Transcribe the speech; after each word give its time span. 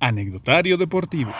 Anecdotario 0.00 0.76
Deportivo. 0.76 1.32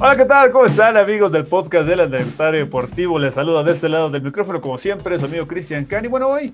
Hola, 0.00 0.16
¿qué 0.16 0.24
tal? 0.24 0.52
¿Cómo 0.52 0.66
están 0.66 0.96
amigos 0.96 1.32
del 1.32 1.44
podcast 1.44 1.88
del 1.88 2.00
Anecdotario 2.00 2.60
Deportivo? 2.60 3.18
Les 3.18 3.34
saluda 3.34 3.64
de 3.64 3.72
este 3.72 3.88
lado 3.88 4.08
del 4.08 4.22
micrófono, 4.22 4.60
como 4.60 4.78
siempre, 4.78 5.18
su 5.18 5.24
amigo 5.24 5.48
Cristian 5.48 5.84
Cani. 5.84 6.06
Bueno, 6.06 6.28
hoy, 6.28 6.52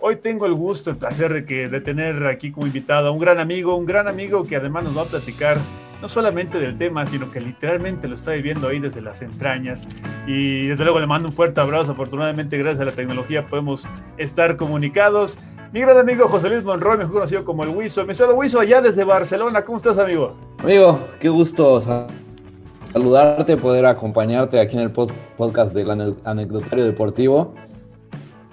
hoy 0.00 0.16
tengo 0.16 0.46
el 0.46 0.54
gusto, 0.54 0.90
el 0.90 0.96
placer 0.96 1.44
de, 1.44 1.68
de 1.68 1.80
tener 1.80 2.24
aquí 2.26 2.52
como 2.52 2.68
invitado 2.68 3.08
a 3.08 3.10
un 3.10 3.18
gran 3.18 3.40
amigo, 3.40 3.74
un 3.74 3.86
gran 3.86 4.06
amigo 4.06 4.44
que 4.44 4.54
además 4.54 4.84
nos 4.84 4.96
va 4.96 5.02
a 5.02 5.06
platicar 5.06 5.58
no 6.04 6.08
solamente 6.10 6.60
del 6.60 6.76
tema, 6.76 7.06
sino 7.06 7.30
que 7.30 7.40
literalmente 7.40 8.08
lo 8.08 8.14
está 8.14 8.32
viviendo 8.32 8.68
ahí 8.68 8.78
desde 8.78 9.00
las 9.00 9.22
entrañas. 9.22 9.88
Y 10.26 10.66
desde 10.66 10.84
luego 10.84 11.00
le 11.00 11.06
mando 11.06 11.28
un 11.28 11.32
fuerte 11.32 11.62
abrazo. 11.62 11.92
Afortunadamente, 11.92 12.58
gracias 12.58 12.82
a 12.82 12.84
la 12.84 12.92
tecnología, 12.92 13.46
podemos 13.46 13.88
estar 14.18 14.58
comunicados. 14.58 15.38
Mi 15.72 15.80
gran 15.80 15.96
amigo 15.96 16.28
José 16.28 16.50
Luis 16.50 16.62
Monroy, 16.62 16.98
mejor 16.98 17.14
conocido 17.14 17.42
como 17.46 17.64
el 17.64 17.70
Wiso. 17.70 18.04
Mi 18.04 18.12
saludo 18.12 18.36
Wiso, 18.36 18.60
allá 18.60 18.82
desde 18.82 19.02
Barcelona. 19.02 19.64
¿Cómo 19.64 19.78
estás, 19.78 19.98
amigo? 19.98 20.36
Amigo, 20.58 21.08
qué 21.20 21.30
gusto 21.30 21.80
saludarte, 21.80 23.56
poder 23.56 23.86
acompañarte 23.86 24.60
aquí 24.60 24.76
en 24.76 24.82
el 24.82 24.90
podcast 24.90 25.74
del 25.74 26.18
anecdotario 26.24 26.84
deportivo. 26.84 27.54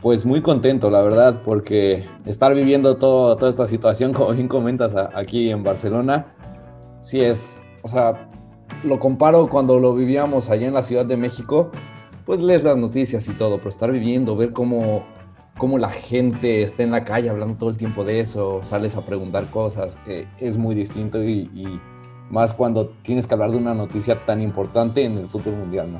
Pues 0.01 0.25
muy 0.25 0.41
contento, 0.41 0.89
la 0.89 1.01
verdad, 1.01 1.41
porque 1.43 2.05
estar 2.25 2.55
viviendo 2.55 2.95
todo, 2.95 3.35
toda 3.35 3.49
esta 3.49 3.65
situación, 3.65 4.13
como 4.13 4.31
bien 4.31 4.47
comentas, 4.47 4.95
aquí 4.95 5.51
en 5.51 5.63
Barcelona, 5.63 6.27
sí 7.01 7.21
es, 7.21 7.61
o 7.81 7.87
sea, 7.87 8.29
lo 8.83 8.99
comparo 8.99 9.47
cuando 9.47 9.79
lo 9.79 9.93
vivíamos 9.93 10.49
allá 10.49 10.67
en 10.67 10.73
la 10.73 10.83
Ciudad 10.83 11.05
de 11.05 11.17
México, 11.17 11.71
pues 12.25 12.39
lees 12.39 12.63
las 12.63 12.77
noticias 12.77 13.27
y 13.27 13.33
todo, 13.33 13.57
pero 13.57 13.69
estar 13.69 13.91
viviendo, 13.91 14.35
ver 14.35 14.53
cómo, 14.53 15.03
cómo 15.57 15.77
la 15.77 15.89
gente 15.89 16.63
está 16.63 16.83
en 16.83 16.91
la 16.91 17.03
calle 17.03 17.29
hablando 17.29 17.57
todo 17.57 17.69
el 17.69 17.77
tiempo 17.77 18.03
de 18.05 18.21
eso, 18.21 18.59
sales 18.63 18.95
a 18.95 19.05
preguntar 19.05 19.49
cosas, 19.49 19.97
eh, 20.07 20.27
es 20.39 20.57
muy 20.57 20.75
distinto 20.75 21.21
y, 21.23 21.49
y, 21.53 21.81
más 22.29 22.53
cuando 22.53 22.87
tienes 22.87 23.27
que 23.27 23.33
hablar 23.33 23.51
de 23.51 23.57
una 23.57 23.73
noticia 23.73 24.25
tan 24.25 24.41
importante 24.41 25.03
en 25.03 25.17
el 25.17 25.27
fútbol 25.27 25.55
mundial, 25.55 25.91
¿no? 25.91 25.99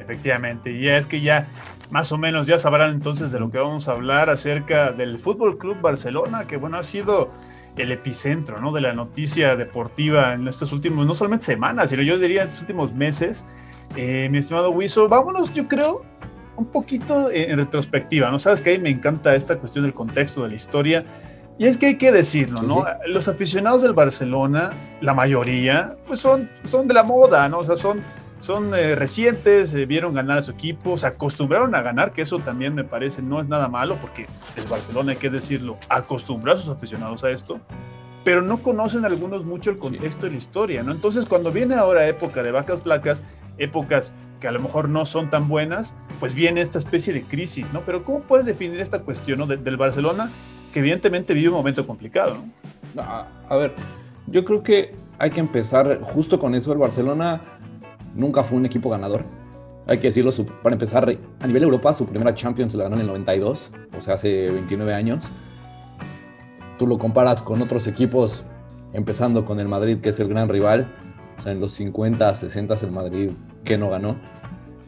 Efectivamente, 0.00 0.72
y 0.72 0.88
es 0.88 1.06
que 1.06 1.20
ya 1.20 1.48
más 1.90 2.10
o 2.10 2.18
menos 2.18 2.48
ya 2.48 2.58
sabrán 2.58 2.92
entonces 2.92 3.30
de 3.30 3.38
lo 3.38 3.52
que 3.52 3.58
vamos 3.58 3.88
a 3.88 3.92
hablar 3.92 4.30
acerca 4.30 4.90
del 4.90 5.18
Fútbol 5.20 5.56
Club 5.56 5.80
Barcelona, 5.80 6.46
que 6.48 6.56
bueno, 6.56 6.76
ha 6.76 6.82
sido 6.82 7.30
el 7.76 7.92
epicentro 7.92 8.60
¿no? 8.60 8.72
de 8.72 8.80
la 8.80 8.92
noticia 8.92 9.56
deportiva 9.56 10.34
en 10.34 10.46
estos 10.46 10.72
últimos, 10.72 11.06
no 11.06 11.14
solamente 11.14 11.46
semanas, 11.46 11.90
sino 11.90 12.02
yo 12.02 12.18
diría 12.18 12.42
en 12.42 12.48
estos 12.48 12.62
últimos 12.62 12.92
meses. 12.92 13.44
Eh, 13.96 14.28
mi 14.30 14.38
estimado 14.38 14.70
Wiso, 14.70 15.08
vámonos, 15.08 15.52
yo 15.52 15.68
creo, 15.68 16.02
un 16.56 16.66
poquito 16.66 17.30
en, 17.30 17.56
retrospectiva, 17.58 18.30
¿no? 18.30 18.38
Sabes 18.38 18.60
que 18.60 18.70
ahí 18.70 18.78
me 18.78 18.90
encanta 18.90 19.34
esta 19.34 19.58
cuestión 19.58 19.84
del 19.84 19.94
contexto, 19.94 20.42
de 20.42 20.50
la 20.50 20.54
historia. 20.54 21.04
Y 21.58 21.66
es 21.66 21.78
que 21.78 21.86
hay 21.86 21.98
que 21.98 22.10
decirlo, 22.10 22.62
¿no? 22.62 22.84
Los 23.06 23.28
aficionados 23.28 23.82
del 23.82 23.92
Barcelona, 23.92 24.72
la 25.00 25.14
mayoría, 25.14 25.96
pues 26.06 26.18
son, 26.18 26.50
son 26.64 26.88
de 26.88 26.94
la 26.94 27.04
moda, 27.04 27.48
¿no? 27.48 27.58
O 27.58 27.64
sea, 27.64 27.76
son 27.76 28.02
son 28.44 28.74
eh, 28.74 28.94
recientes, 28.94 29.74
eh, 29.74 29.86
vieron 29.86 30.12
ganar 30.12 30.36
a 30.36 30.42
su 30.42 30.50
equipo, 30.50 30.98
se 30.98 31.06
acostumbraron 31.06 31.74
a 31.74 31.80
ganar, 31.80 32.12
que 32.12 32.20
eso 32.20 32.38
también 32.40 32.74
me 32.74 32.84
parece 32.84 33.22
no 33.22 33.40
es 33.40 33.48
nada 33.48 33.68
malo, 33.68 33.96
porque 34.02 34.26
el 34.56 34.66
Barcelona, 34.68 35.12
hay 35.12 35.16
que 35.16 35.30
decirlo, 35.30 35.78
acostumbra 35.88 36.52
a 36.52 36.58
sus 36.58 36.68
aficionados 36.68 37.24
a 37.24 37.30
esto, 37.30 37.58
pero 38.22 38.42
no 38.42 38.62
conocen 38.62 39.06
algunos 39.06 39.46
mucho 39.46 39.70
el 39.70 39.78
contexto 39.78 40.26
de 40.26 40.32
la 40.32 40.36
historia, 40.36 40.82
¿no? 40.82 40.92
Entonces, 40.92 41.24
cuando 41.24 41.52
viene 41.52 41.74
ahora 41.74 42.06
época 42.06 42.42
de 42.42 42.52
vacas 42.52 42.82
flacas, 42.82 43.24
épocas 43.56 44.12
que 44.40 44.48
a 44.48 44.52
lo 44.52 44.60
mejor 44.60 44.90
no 44.90 45.06
son 45.06 45.30
tan 45.30 45.48
buenas, 45.48 45.94
pues 46.20 46.34
viene 46.34 46.60
esta 46.60 46.78
especie 46.78 47.14
de 47.14 47.22
crisis, 47.22 47.64
¿no? 47.72 47.80
Pero 47.80 48.04
¿cómo 48.04 48.20
puedes 48.20 48.44
definir 48.44 48.78
esta 48.78 48.98
cuestión 48.98 49.38
¿no? 49.38 49.46
del 49.46 49.76
Barcelona, 49.78 50.30
que 50.70 50.80
evidentemente 50.80 51.32
vive 51.32 51.48
un 51.48 51.54
momento 51.54 51.86
complicado, 51.86 52.36
¿no? 52.94 53.02
A, 53.02 53.26
a 53.48 53.56
ver, 53.56 53.72
yo 54.26 54.44
creo 54.44 54.62
que 54.62 54.94
hay 55.18 55.30
que 55.30 55.40
empezar 55.40 56.00
justo 56.02 56.38
con 56.38 56.54
eso. 56.54 56.72
El 56.72 56.78
Barcelona 56.78 57.40
nunca 58.14 58.42
fue 58.42 58.58
un 58.58 58.66
equipo 58.66 58.90
ganador. 58.90 59.24
Hay 59.86 59.98
que 59.98 60.08
decirlo, 60.08 60.30
para 60.62 60.74
empezar, 60.74 61.18
a 61.40 61.46
nivel 61.46 61.62
Europa, 61.62 61.92
su 61.92 62.06
primera 62.06 62.34
Champions 62.34 62.74
la 62.74 62.84
ganó 62.84 62.96
en 62.96 63.02
el 63.02 63.06
92, 63.08 63.70
o 63.96 64.00
sea, 64.00 64.14
hace 64.14 64.50
29 64.50 64.94
años. 64.94 65.30
Tú 66.78 66.86
lo 66.86 66.98
comparas 66.98 67.42
con 67.42 67.60
otros 67.60 67.86
equipos, 67.86 68.44
empezando 68.92 69.44
con 69.44 69.60
el 69.60 69.68
Madrid, 69.68 69.98
que 70.00 70.08
es 70.10 70.20
el 70.20 70.28
gran 70.28 70.48
rival. 70.48 70.90
O 71.38 71.42
sea, 71.42 71.52
en 71.52 71.60
los 71.60 71.72
50, 71.72 72.34
60 72.34 72.74
el 72.80 72.92
Madrid 72.92 73.30
que 73.64 73.76
no 73.76 73.90
ganó. 73.90 74.16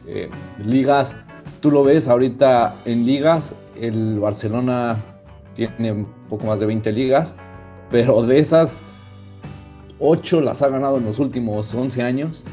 Eh, 0.07 0.29
ligas, 0.65 1.17
tú 1.59 1.69
lo 1.69 1.83
ves 1.83 2.07
ahorita 2.07 2.77
en 2.85 3.05
ligas, 3.05 3.53
el 3.79 4.19
Barcelona 4.19 4.97
tiene 5.53 5.91
un 5.91 6.07
poco 6.27 6.47
más 6.47 6.59
de 6.59 6.65
20 6.65 6.91
ligas, 6.91 7.35
pero 7.89 8.23
de 8.23 8.39
esas, 8.39 8.81
8 9.99 10.41
las 10.41 10.61
ha 10.61 10.69
ganado 10.69 10.97
en 10.97 11.05
los 11.05 11.19
últimos 11.19 11.73
11 11.73 12.03
años 12.03 12.43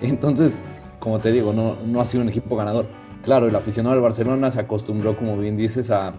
entonces, 0.00 0.54
como 0.98 1.18
te 1.18 1.32
digo, 1.32 1.52
no, 1.52 1.76
no 1.86 2.00
ha 2.00 2.04
sido 2.04 2.22
un 2.22 2.28
equipo 2.28 2.56
ganador. 2.56 2.86
Claro, 3.24 3.48
el 3.48 3.56
aficionado 3.56 3.94
del 3.94 4.02
Barcelona 4.02 4.50
se 4.50 4.60
acostumbró, 4.60 5.16
como 5.16 5.36
bien 5.36 5.56
dices, 5.56 5.90
a, 5.90 6.12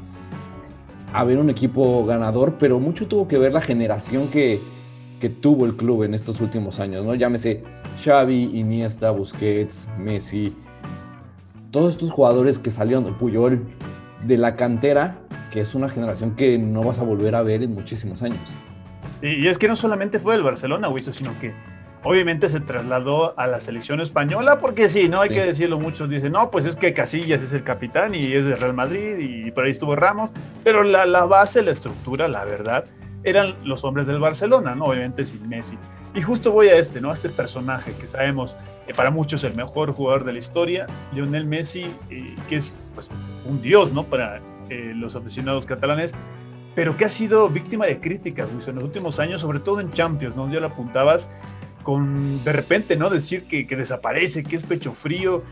a 1.13 1.23
ver 1.23 1.37
un 1.37 1.49
equipo 1.49 2.05
ganador, 2.05 2.55
pero 2.59 2.79
mucho 2.79 3.07
tuvo 3.07 3.27
que 3.27 3.37
ver 3.37 3.53
la 3.53 3.61
generación 3.61 4.27
que, 4.27 4.59
que 5.19 5.29
tuvo 5.29 5.65
el 5.65 5.75
club 5.75 6.03
en 6.03 6.13
estos 6.13 6.41
últimos 6.41 6.79
años, 6.79 7.05
¿no? 7.05 7.15
Llámese 7.15 7.63
Xavi, 8.03 8.51
Iniesta, 8.53 9.11
Busquets, 9.11 9.87
Messi, 9.97 10.53
todos 11.71 11.93
estos 11.93 12.11
jugadores 12.11 12.59
que 12.59 12.71
salieron, 12.71 13.13
Puyol, 13.17 13.65
de 14.25 14.37
la 14.37 14.55
cantera, 14.55 15.19
que 15.51 15.61
es 15.61 15.75
una 15.75 15.89
generación 15.89 16.35
que 16.35 16.57
no 16.57 16.83
vas 16.83 16.99
a 16.99 17.03
volver 17.03 17.35
a 17.35 17.41
ver 17.41 17.63
en 17.63 17.73
muchísimos 17.73 18.21
años. 18.21 18.53
Y, 19.21 19.47
es 19.47 19.57
que 19.57 19.67
no 19.67 19.75
solamente 19.75 20.19
fue 20.19 20.35
el 20.35 20.43
Barcelona, 20.43 20.89
Wiso, 20.89 21.13
sino 21.13 21.37
que 21.39 21.53
Obviamente 22.03 22.47
se 22.47 22.59
trasladó 22.59 23.37
a 23.37 23.47
la 23.47 23.59
selección 23.59 23.99
española 23.99 24.59
porque 24.59 24.87
sí, 24.87 25.09
no 25.09 25.21
hay 25.21 25.29
que 25.29 25.43
decirlo, 25.43 25.79
muchos 25.79 26.09
dicen, 26.09 26.31
no, 26.31 26.51
pues 26.51 26.65
es 26.65 26.75
que 26.75 26.93
Casillas 26.93 27.41
es 27.41 27.53
el 27.53 27.63
capitán 27.63 28.15
y 28.15 28.33
es 28.33 28.45
de 28.45 28.55
Real 28.55 28.73
Madrid 28.73 29.17
y 29.19 29.51
por 29.51 29.65
ahí 29.65 29.71
estuvo 29.71 29.95
Ramos, 29.95 30.31
pero 30.63 30.83
la, 30.83 31.05
la 31.05 31.25
base, 31.25 31.61
la 31.61 31.71
estructura, 31.71 32.27
la 32.27 32.45
verdad, 32.45 32.85
eran 33.23 33.55
los 33.63 33.83
hombres 33.83 34.07
del 34.07 34.19
Barcelona, 34.19 34.75
¿no? 34.75 34.85
Obviamente 34.85 35.25
sin 35.25 35.47
Messi. 35.49 35.77
Y 36.13 36.21
justo 36.21 36.51
voy 36.51 36.69
a 36.69 36.77
este, 36.77 37.01
¿no? 37.01 37.11
A 37.11 37.13
este 37.13 37.29
personaje 37.29 37.93
que 37.93 38.07
sabemos 38.07 38.55
que 38.85 38.93
para 38.93 39.11
muchos 39.11 39.43
es 39.43 39.51
el 39.51 39.57
mejor 39.57 39.91
jugador 39.91 40.23
de 40.23 40.33
la 40.33 40.39
historia, 40.39 40.87
Lionel 41.13 41.45
Messi, 41.45 41.91
eh, 42.09 42.35
que 42.47 42.55
es 42.55 42.73
pues, 42.95 43.09
un 43.45 43.61
dios, 43.61 43.91
¿no? 43.91 44.03
Para 44.03 44.41
eh, 44.69 44.93
los 44.95 45.15
aficionados 45.15 45.65
catalanes, 45.65 46.13
pero 46.73 46.95
que 46.95 47.05
ha 47.05 47.09
sido 47.09 47.49
víctima 47.49 47.85
de 47.85 47.99
críticas, 47.99 48.51
Luis, 48.51 48.67
en 48.67 48.75
los 48.75 48.83
últimos 48.83 49.19
años, 49.19 49.41
sobre 49.41 49.59
todo 49.59 49.79
en 49.79 49.91
Champions, 49.91 50.35
¿no? 50.35 50.51
Ya 50.51 50.59
lo 50.59 50.67
apuntabas, 50.67 51.29
de 51.95 52.51
repente, 52.51 52.97
¿no? 52.97 53.09
Decir 53.09 53.45
que, 53.45 53.63
desaparece, 53.63 54.43
que 54.43 54.57
es 54.57 54.63
pecho 54.65 54.93
frío. 54.93 55.43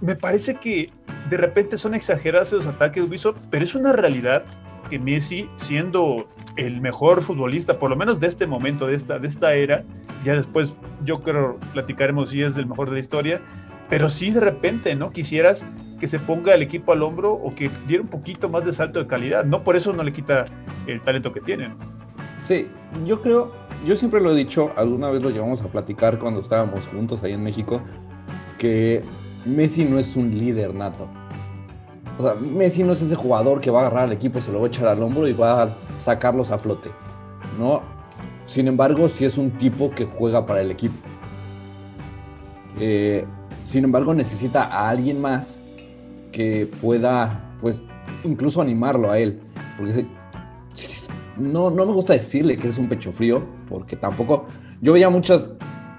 Me 0.00 0.16
parece 0.16 0.56
que 0.56 0.90
de 1.28 1.36
repente 1.36 1.76
son 1.76 1.94
exagerados 1.94 2.48
esos 2.48 2.66
ataques, 2.66 3.04
Ubisoft, 3.04 3.38
pero 3.50 3.64
es 3.64 3.74
una 3.74 3.92
realidad 3.92 4.44
que 4.88 4.98
Messi, 4.98 5.48
siendo 5.56 6.26
el 6.56 6.80
mejor 6.80 7.22
futbolista, 7.22 7.78
por 7.78 7.90
lo 7.90 7.96
menos 7.96 8.18
de 8.18 8.26
este 8.26 8.46
momento, 8.46 8.86
de 8.86 8.96
esta, 8.96 9.18
de 9.18 9.28
esta 9.28 9.54
era, 9.54 9.84
ya 10.24 10.34
después 10.34 10.74
yo 11.04 11.22
creo 11.22 11.58
platicaremos 11.72 12.30
si 12.30 12.42
es 12.42 12.56
el 12.56 12.66
mejor 12.66 12.88
de 12.88 12.94
la 12.94 13.00
historia, 13.00 13.40
pero 13.88 14.08
sí 14.08 14.30
de 14.30 14.40
repente, 14.40 14.94
¿no? 14.94 15.10
Quisieras 15.10 15.66
que 16.00 16.08
se 16.08 16.18
ponga 16.18 16.54
el 16.54 16.62
equipo 16.62 16.92
al 16.92 17.02
hombro 17.02 17.32
o 17.32 17.54
que 17.54 17.70
diera 17.86 18.02
un 18.02 18.08
poquito 18.08 18.48
más 18.48 18.64
de 18.64 18.72
salto 18.72 18.98
de 18.98 19.06
calidad, 19.06 19.44
no 19.44 19.62
por 19.62 19.76
eso 19.76 19.92
no 19.92 20.02
le 20.02 20.12
quita 20.12 20.46
el 20.86 21.00
talento 21.00 21.32
que 21.32 21.40
tienen. 21.40 21.74
Sí, 22.42 22.68
yo 23.06 23.22
creo, 23.22 23.52
yo 23.84 23.96
siempre 23.96 24.20
lo 24.20 24.32
he 24.32 24.36
dicho, 24.36 24.70
alguna 24.76 25.10
vez 25.10 25.22
lo 25.22 25.30
llevamos 25.30 25.60
a 25.62 25.68
platicar 25.68 26.18
cuando 26.18 26.40
estábamos 26.40 26.86
juntos 26.86 27.22
ahí 27.22 27.32
en 27.32 27.42
México, 27.42 27.80
que 28.58 29.02
Messi 29.44 29.84
no 29.84 29.98
es 29.98 30.16
un 30.16 30.38
líder 30.38 30.74
nato. 30.74 31.08
O 32.18 32.22
sea, 32.22 32.34
Messi 32.34 32.84
no 32.84 32.92
es 32.92 33.02
ese 33.02 33.16
jugador 33.16 33.60
que 33.60 33.70
va 33.70 33.80
a 33.80 33.86
agarrar 33.86 34.04
al 34.04 34.12
equipo, 34.12 34.40
se 34.40 34.52
lo 34.52 34.58
va 34.60 34.66
a 34.66 34.68
echar 34.68 34.86
al 34.86 35.02
hombro 35.02 35.26
y 35.26 35.32
va 35.32 35.62
a 35.62 35.76
sacarlos 35.98 36.50
a 36.50 36.58
flote. 36.58 36.90
¿no? 37.58 37.82
Sin 38.46 38.68
embargo, 38.68 39.08
sí 39.08 39.24
es 39.24 39.38
un 39.38 39.50
tipo 39.52 39.90
que 39.90 40.04
juega 40.04 40.46
para 40.46 40.60
el 40.60 40.70
equipo. 40.70 40.94
Eh, 42.80 43.24
sin 43.62 43.84
embargo, 43.84 44.14
necesita 44.14 44.64
a 44.64 44.88
alguien 44.88 45.20
más 45.20 45.60
que 46.32 46.70
pueda, 46.80 47.52
pues, 47.60 47.80
incluso 48.24 48.60
animarlo 48.60 49.10
a 49.10 49.18
él. 49.18 49.40
Porque 49.76 50.06
no, 51.36 51.70
no 51.70 51.86
me 51.86 51.92
gusta 51.92 52.12
decirle 52.12 52.56
que 52.56 52.68
es 52.68 52.78
un 52.78 52.88
pecho 52.88 53.12
frío, 53.12 53.42
porque 53.68 53.96
tampoco. 53.96 54.46
Yo 54.80 54.92
veía 54.92 55.08
muchas 55.08 55.48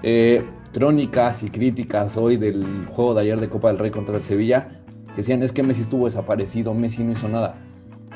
eh, 0.03 0.45
crónicas 0.73 1.43
y 1.43 1.47
críticas 1.47 2.17
hoy 2.17 2.37
del 2.37 2.85
juego 2.87 3.13
de 3.13 3.21
ayer 3.21 3.39
de 3.39 3.49
Copa 3.49 3.69
del 3.69 3.79
Rey 3.79 3.91
contra 3.91 4.17
el 4.17 4.23
Sevilla, 4.23 4.81
que 5.07 5.17
decían 5.17 5.41
es 5.43 5.51
que 5.51 5.63
Messi 5.63 5.81
estuvo 5.81 6.05
desaparecido, 6.05 6.73
Messi 6.73 7.03
no 7.03 7.11
hizo 7.11 7.29
nada. 7.29 7.55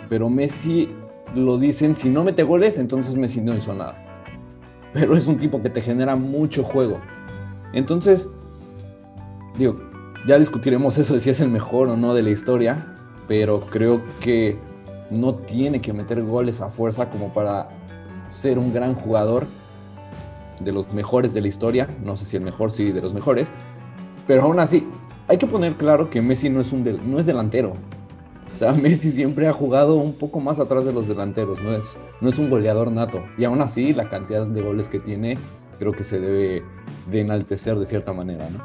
Pero 0.10 0.30
Messi 0.30 0.90
lo 1.36 1.58
dicen, 1.58 1.96
si 1.96 2.10
no 2.10 2.24
mete 2.24 2.44
goles, 2.44 2.78
entonces 2.78 3.16
Messi 3.16 3.42
no 3.42 3.56
hizo 3.56 3.74
nada. 3.74 4.04
Pero 4.94 5.16
es 5.16 5.28
un 5.28 5.38
tipo 5.38 5.62
que 5.62 5.70
te 5.70 5.82
genera 5.82 6.16
mucho 6.16 6.64
juego. 6.64 7.00
Entonces, 7.74 8.28
digo, 9.58 9.80
ya 10.26 10.40
discutiremos 10.40 10.98
eso 10.98 11.20
si 11.20 11.30
es 11.30 11.40
el 11.40 11.50
mejor 11.50 11.90
o 11.90 11.98
no 11.98 12.14
de 12.14 12.24
la 12.24 12.30
historia, 12.30 12.96
pero 13.28 13.60
creo 13.60 14.04
que 14.20 14.58
no 15.10 15.36
tiene 15.36 15.82
que 15.82 15.94
meter 15.94 16.24
goles 16.24 16.62
a 16.62 16.70
fuerza 16.70 17.10
como 17.10 17.34
para 17.34 17.70
ser 18.28 18.58
un 18.58 18.74
gran 18.74 18.94
jugador 18.94 19.48
de 20.60 20.72
los 20.72 20.92
mejores 20.94 21.34
de 21.34 21.42
la 21.42 21.48
historia, 21.48 21.88
no 22.04 22.18
sé 22.18 22.26
si 22.26 22.38
el 22.38 22.44
mejor, 22.44 22.72
sí, 22.72 22.92
de 22.92 23.02
los 23.02 23.14
mejores, 23.14 23.52
pero 24.26 24.44
aún 24.44 24.60
así, 24.60 24.88
hay 25.28 25.38
que 25.38 25.48
poner 25.48 25.76
claro 25.76 26.10
que 26.10 26.22
Messi 26.22 26.50
no 26.50 26.62
es, 26.62 26.72
un 26.72 26.84
no 27.10 27.20
es 27.20 27.26
delantero. 27.26 27.74
O 28.54 28.58
sea, 28.58 28.72
Messi 28.74 29.12
siempre 29.12 29.48
ha 29.48 29.54
jugado 29.54 29.96
un 29.96 30.14
poco 30.14 30.40
más 30.40 30.60
atrás 30.60 30.86
de 30.86 30.94
los 30.94 31.08
delanteros, 31.08 31.62
no 31.62 31.74
es, 31.74 31.98
no 32.22 32.30
es 32.30 32.38
un 32.38 32.50
goleador 32.50 32.92
nato. 32.92 33.24
Y 33.38 33.44
aún 33.44 33.62
así, 33.62 33.94
la 33.94 34.10
cantidad 34.10 34.46
de 34.46 34.62
goles 34.62 34.90
que 34.90 35.00
tiene, 35.00 35.38
creo 35.80 35.92
que 35.92 36.04
se 36.04 36.20
debe 36.20 36.64
de 37.06 37.22
enaltecer 37.22 37.78
de 37.78 37.86
cierta 37.86 38.14
manera, 38.14 38.50
¿no? 38.50 38.60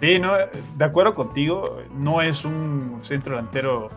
Sí, 0.00 0.18
no, 0.18 0.32
de 0.76 0.84
acuerdo 0.84 1.14
contigo, 1.14 1.78
no 1.94 2.22
es 2.22 2.44
un 2.44 2.98
centro 3.02 3.36
delantero 3.36 3.88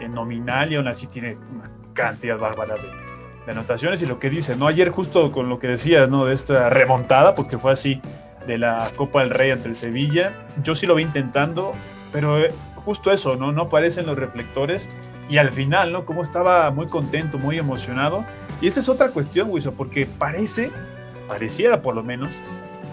eh, 0.00 0.08
nominal 0.08 0.72
y 0.72 0.76
aún 0.76 0.88
así 0.88 1.06
tiene 1.06 1.36
una 1.52 1.70
cantidad 1.92 2.38
bárbara 2.38 2.74
de, 2.74 3.08
anotaciones 3.50 4.02
y 4.02 4.06
lo 4.06 4.18
que 4.18 4.28
dice, 4.28 4.56
¿no? 4.56 4.66
Ayer 4.66 4.90
justo 4.90 5.32
con 5.32 5.48
lo 5.48 5.58
que 5.58 5.68
decías, 5.68 6.10
¿no? 6.10 6.26
De 6.26 6.34
esta 6.34 6.68
remontada, 6.68 7.34
porque 7.34 7.56
fue 7.56 7.72
así, 7.72 8.02
de 8.46 8.58
la 8.58 8.90
Copa 8.94 9.20
del 9.20 9.30
Rey 9.30 9.50
ante 9.50 9.68
el 9.68 9.74
Sevilla, 9.74 10.34
yo 10.62 10.74
sí 10.74 10.86
lo 10.86 10.94
vi 10.94 11.04
intentando, 11.04 11.72
pero 12.12 12.38
eh, 12.44 12.52
justo 12.76 13.10
eso, 13.10 13.36
¿no? 13.36 13.50
No 13.50 13.62
aparecen 13.62 14.04
los 14.04 14.18
reflectores 14.18 14.90
y 15.28 15.38
al 15.38 15.52
final, 15.52 15.92
¿no? 15.92 16.04
Como 16.04 16.22
estaba 16.22 16.70
muy 16.70 16.86
contento, 16.86 17.38
muy 17.38 17.58
emocionado. 17.58 18.24
Y 18.60 18.66
esa 18.66 18.80
es 18.80 18.88
otra 18.88 19.10
cuestión, 19.10 19.50
Wiso, 19.50 19.72
porque 19.72 20.06
parece, 20.06 20.70
pareciera 21.26 21.82
por 21.82 21.94
lo 21.94 22.02
menos, 22.02 22.40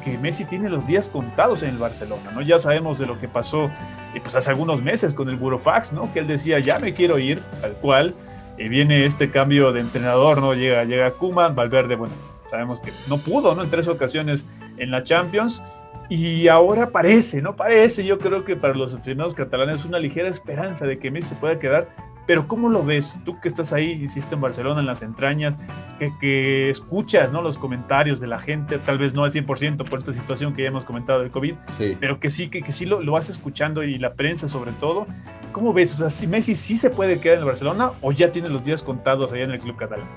que 0.05 0.17
Messi 0.19 0.45
tiene 0.45 0.69
los 0.69 0.85
días 0.87 1.09
contados 1.09 1.63
en 1.63 1.69
el 1.69 1.77
Barcelona, 1.77 2.31
¿no? 2.31 2.41
Ya 2.41 2.59
sabemos 2.59 2.99
de 2.99 3.07
lo 3.07 3.19
que 3.19 3.27
pasó 3.27 3.71
y 4.13 4.19
pues 4.19 4.35
hace 4.35 4.51
algunos 4.51 4.83
meses 4.83 5.13
con 5.13 5.27
el 5.29 5.35
Burofax, 5.35 5.91
¿no? 5.91 6.13
Que 6.13 6.19
él 6.19 6.27
decía, 6.27 6.59
ya 6.59 6.79
me 6.79 6.93
quiero 6.93 7.17
ir, 7.17 7.41
tal 7.59 7.73
cual, 7.73 8.13
viene 8.55 9.05
este 9.05 9.31
cambio 9.31 9.73
de 9.73 9.81
entrenador, 9.81 10.39
¿no? 10.39 10.53
Llega, 10.53 10.85
llega 10.85 11.11
Kuman, 11.11 11.55
Valverde, 11.55 11.95
bueno, 11.95 12.13
sabemos 12.49 12.79
que 12.79 12.93
no 13.07 13.17
pudo, 13.17 13.55
¿no? 13.55 13.63
En 13.63 13.69
tres 13.69 13.87
ocasiones 13.87 14.45
en 14.77 14.91
la 14.91 15.03
Champions. 15.03 15.61
Y 16.07 16.47
ahora 16.49 16.91
parece, 16.91 17.41
¿no? 17.41 17.55
Parece, 17.55 18.05
yo 18.05 18.19
creo 18.19 18.43
que 18.43 18.55
para 18.55 18.75
los 18.75 18.93
aficionados 18.93 19.33
catalanes 19.33 19.85
una 19.85 19.97
ligera 19.97 20.29
esperanza 20.29 20.85
de 20.85 20.99
que 20.99 21.09
Messi 21.09 21.29
se 21.29 21.35
pueda 21.35 21.57
quedar. 21.59 21.89
Pero 22.25 22.47
¿cómo 22.47 22.69
lo 22.69 22.83
ves? 22.83 23.19
Tú 23.23 23.39
que 23.39 23.47
estás 23.47 23.71
ahí, 23.73 23.91
hiciste 24.03 24.35
en 24.35 24.41
Barcelona, 24.41 24.79
en 24.79 24.87
las 24.87 25.01
entrañas, 25.01 25.59
que, 25.99 26.11
que 26.19 26.69
escuchas 26.69 27.31
¿no? 27.31 27.41
los 27.41 27.57
comentarios 27.57 28.19
de 28.19 28.27
la 28.27 28.39
gente, 28.39 28.79
tal 28.79 28.97
vez 28.97 29.13
no 29.13 29.23
al 29.23 29.31
100% 29.31 29.87
por 29.87 29.99
esta 29.99 30.13
situación 30.13 30.53
que 30.53 30.63
ya 30.63 30.69
hemos 30.69 30.85
comentado 30.85 31.19
del 31.19 31.31
COVID, 31.31 31.55
pero 31.99 32.19
que 32.19 32.29
sí, 32.29 32.49
que, 32.49 32.61
que 32.61 32.71
sí 32.71 32.85
lo, 32.85 33.01
lo, 33.01 33.11
vas 33.11 33.29
escuchando 33.29 33.83
y 33.83 33.97
la 33.97 34.13
prensa 34.13 34.47
sobre 34.47 34.71
todo. 34.73 35.05
¿Cómo 35.51 35.71
ves? 35.71 35.93
O 35.93 35.97
sea, 35.97 36.09
si 36.09 36.27
Messi 36.27 36.55
sí 36.55 36.75
se 36.75 36.89
puede 36.89 37.19
quedar 37.19 37.37
en 37.37 37.43
el 37.43 37.47
Barcelona 37.47 37.91
o 38.01 38.11
ya 38.11 38.31
tiene 38.31 38.49
los 38.49 38.65
días 38.65 38.81
contados 38.81 39.31
allá 39.31 39.43
en 39.43 39.51
el 39.51 39.59
club 39.59 39.75
catalán. 39.75 40.07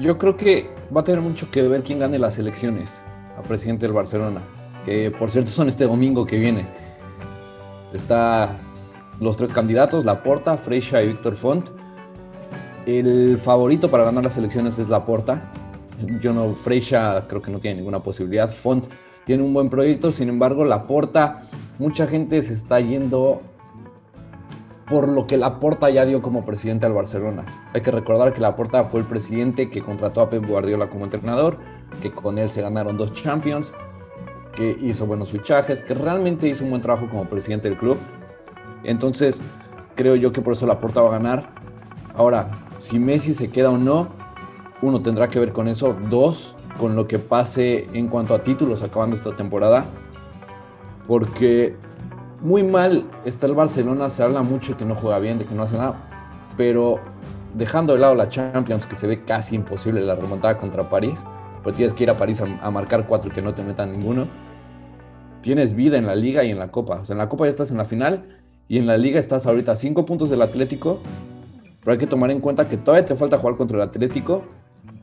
Yo 0.00 0.18
creo 0.18 0.36
que 0.36 0.70
va 0.94 1.02
a 1.02 1.04
tener 1.04 1.20
mucho 1.20 1.50
que 1.50 1.66
ver 1.68 1.82
quién 1.82 2.00
gane 2.00 2.18
las 2.18 2.38
elecciones 2.38 3.00
a 3.38 3.42
presidente 3.42 3.86
del 3.86 3.94
Barcelona, 3.94 4.42
que 4.84 5.10
por 5.10 5.30
cierto 5.30 5.50
son 5.50 5.68
este 5.68 5.84
domingo 5.84 6.26
que 6.26 6.36
viene. 6.36 6.66
Está 7.92 8.58
los 9.22 9.36
tres 9.36 9.52
candidatos, 9.52 10.04
Laporta, 10.04 10.56
Freixa 10.56 11.00
y 11.00 11.08
Víctor 11.08 11.36
Font. 11.36 11.68
El 12.86 13.38
favorito 13.38 13.88
para 13.88 14.02
ganar 14.02 14.24
las 14.24 14.36
elecciones 14.36 14.80
es 14.80 14.88
Laporta. 14.88 15.52
Yo 16.20 16.32
no, 16.32 16.54
Freixa 16.54 17.26
creo 17.28 17.40
que 17.40 17.52
no 17.52 17.60
tiene 17.60 17.76
ninguna 17.76 18.00
posibilidad. 18.00 18.50
Font 18.50 18.86
tiene 19.24 19.44
un 19.44 19.54
buen 19.54 19.70
proyecto, 19.70 20.10
sin 20.10 20.28
embargo, 20.28 20.64
Laporta, 20.64 21.42
mucha 21.78 22.08
gente 22.08 22.42
se 22.42 22.54
está 22.54 22.80
yendo 22.80 23.42
por 24.88 25.08
lo 25.08 25.28
que 25.28 25.36
Laporta 25.36 25.88
ya 25.88 26.04
dio 26.04 26.20
como 26.20 26.44
presidente 26.44 26.86
al 26.86 26.92
Barcelona. 26.92 27.70
Hay 27.72 27.80
que 27.80 27.92
recordar 27.92 28.32
que 28.32 28.40
Laporta 28.40 28.82
fue 28.84 29.00
el 29.00 29.06
presidente 29.06 29.70
que 29.70 29.82
contrató 29.82 30.20
a 30.20 30.30
Pep 30.30 30.44
Guardiola 30.44 30.90
como 30.90 31.04
entrenador, 31.04 31.58
que 32.00 32.10
con 32.10 32.38
él 32.38 32.50
se 32.50 32.60
ganaron 32.60 32.96
dos 32.96 33.12
Champions, 33.12 33.72
que 34.56 34.76
hizo 34.80 35.06
buenos 35.06 35.30
fichajes, 35.30 35.82
que 35.82 35.94
realmente 35.94 36.48
hizo 36.48 36.64
un 36.64 36.70
buen 36.70 36.82
trabajo 36.82 37.08
como 37.08 37.26
presidente 37.26 37.68
del 37.68 37.78
club. 37.78 37.98
Entonces, 38.84 39.40
creo 39.94 40.16
yo 40.16 40.32
que 40.32 40.40
por 40.40 40.54
eso 40.54 40.66
Laporta 40.66 41.02
va 41.02 41.08
a 41.08 41.18
ganar. 41.18 41.50
Ahora, 42.16 42.66
si 42.78 42.98
Messi 42.98 43.34
se 43.34 43.50
queda 43.50 43.70
o 43.70 43.78
no, 43.78 44.08
uno 44.80 45.02
tendrá 45.02 45.28
que 45.28 45.38
ver 45.38 45.52
con 45.52 45.68
eso. 45.68 45.96
Dos, 46.10 46.56
con 46.78 46.96
lo 46.96 47.06
que 47.06 47.18
pase 47.18 47.88
en 47.92 48.08
cuanto 48.08 48.34
a 48.34 48.42
títulos 48.42 48.82
acabando 48.82 49.16
esta 49.16 49.36
temporada. 49.36 49.86
Porque 51.06 51.76
muy 52.42 52.62
mal 52.64 53.06
está 53.24 53.46
el 53.46 53.54
Barcelona, 53.54 54.10
se 54.10 54.22
habla 54.22 54.42
mucho 54.42 54.76
que 54.76 54.84
no 54.84 54.94
juega 54.94 55.18
bien, 55.18 55.38
de 55.38 55.46
que 55.46 55.54
no 55.54 55.62
hace 55.62 55.76
nada, 55.76 55.94
pero 56.56 57.00
dejando 57.54 57.92
de 57.92 58.00
lado 58.00 58.14
la 58.14 58.28
Champions, 58.28 58.86
que 58.86 58.96
se 58.96 59.06
ve 59.06 59.24
casi 59.24 59.54
imposible 59.54 60.00
la 60.00 60.16
remontada 60.16 60.58
contra 60.58 60.88
París, 60.88 61.24
pues 61.62 61.76
tienes 61.76 61.94
que 61.94 62.04
ir 62.04 62.10
a 62.10 62.16
París 62.16 62.40
a, 62.40 62.70
marcar 62.70 63.06
cuatro 63.06 63.30
y 63.30 63.32
que 63.32 63.42
no 63.42 63.54
te 63.54 63.62
metan 63.62 63.92
ninguno. 63.92 64.26
Tienes 65.42 65.74
vida 65.74 65.98
en 65.98 66.06
la 66.06 66.14
liga 66.14 66.44
y 66.44 66.50
en 66.50 66.58
la 66.58 66.70
copa. 66.70 67.00
O 67.00 67.04
sea, 67.04 67.14
en 67.14 67.18
la 67.18 67.28
copa 67.28 67.44
ya 67.44 67.50
estás 67.50 67.70
en 67.70 67.78
la 67.78 67.84
final 67.84 68.41
y 68.72 68.78
en 68.78 68.86
la 68.86 68.96
liga 68.96 69.20
estás 69.20 69.44
ahorita 69.44 69.72
a 69.72 69.76
cinco 69.76 70.06
puntos 70.06 70.30
del 70.30 70.40
Atlético, 70.40 70.98
pero 71.80 71.92
hay 71.92 71.98
que 71.98 72.06
tomar 72.06 72.30
en 72.30 72.40
cuenta 72.40 72.70
que 72.70 72.78
todavía 72.78 73.04
te 73.04 73.14
falta 73.14 73.36
jugar 73.36 73.58
contra 73.58 73.76
el 73.76 73.82
Atlético 73.82 74.44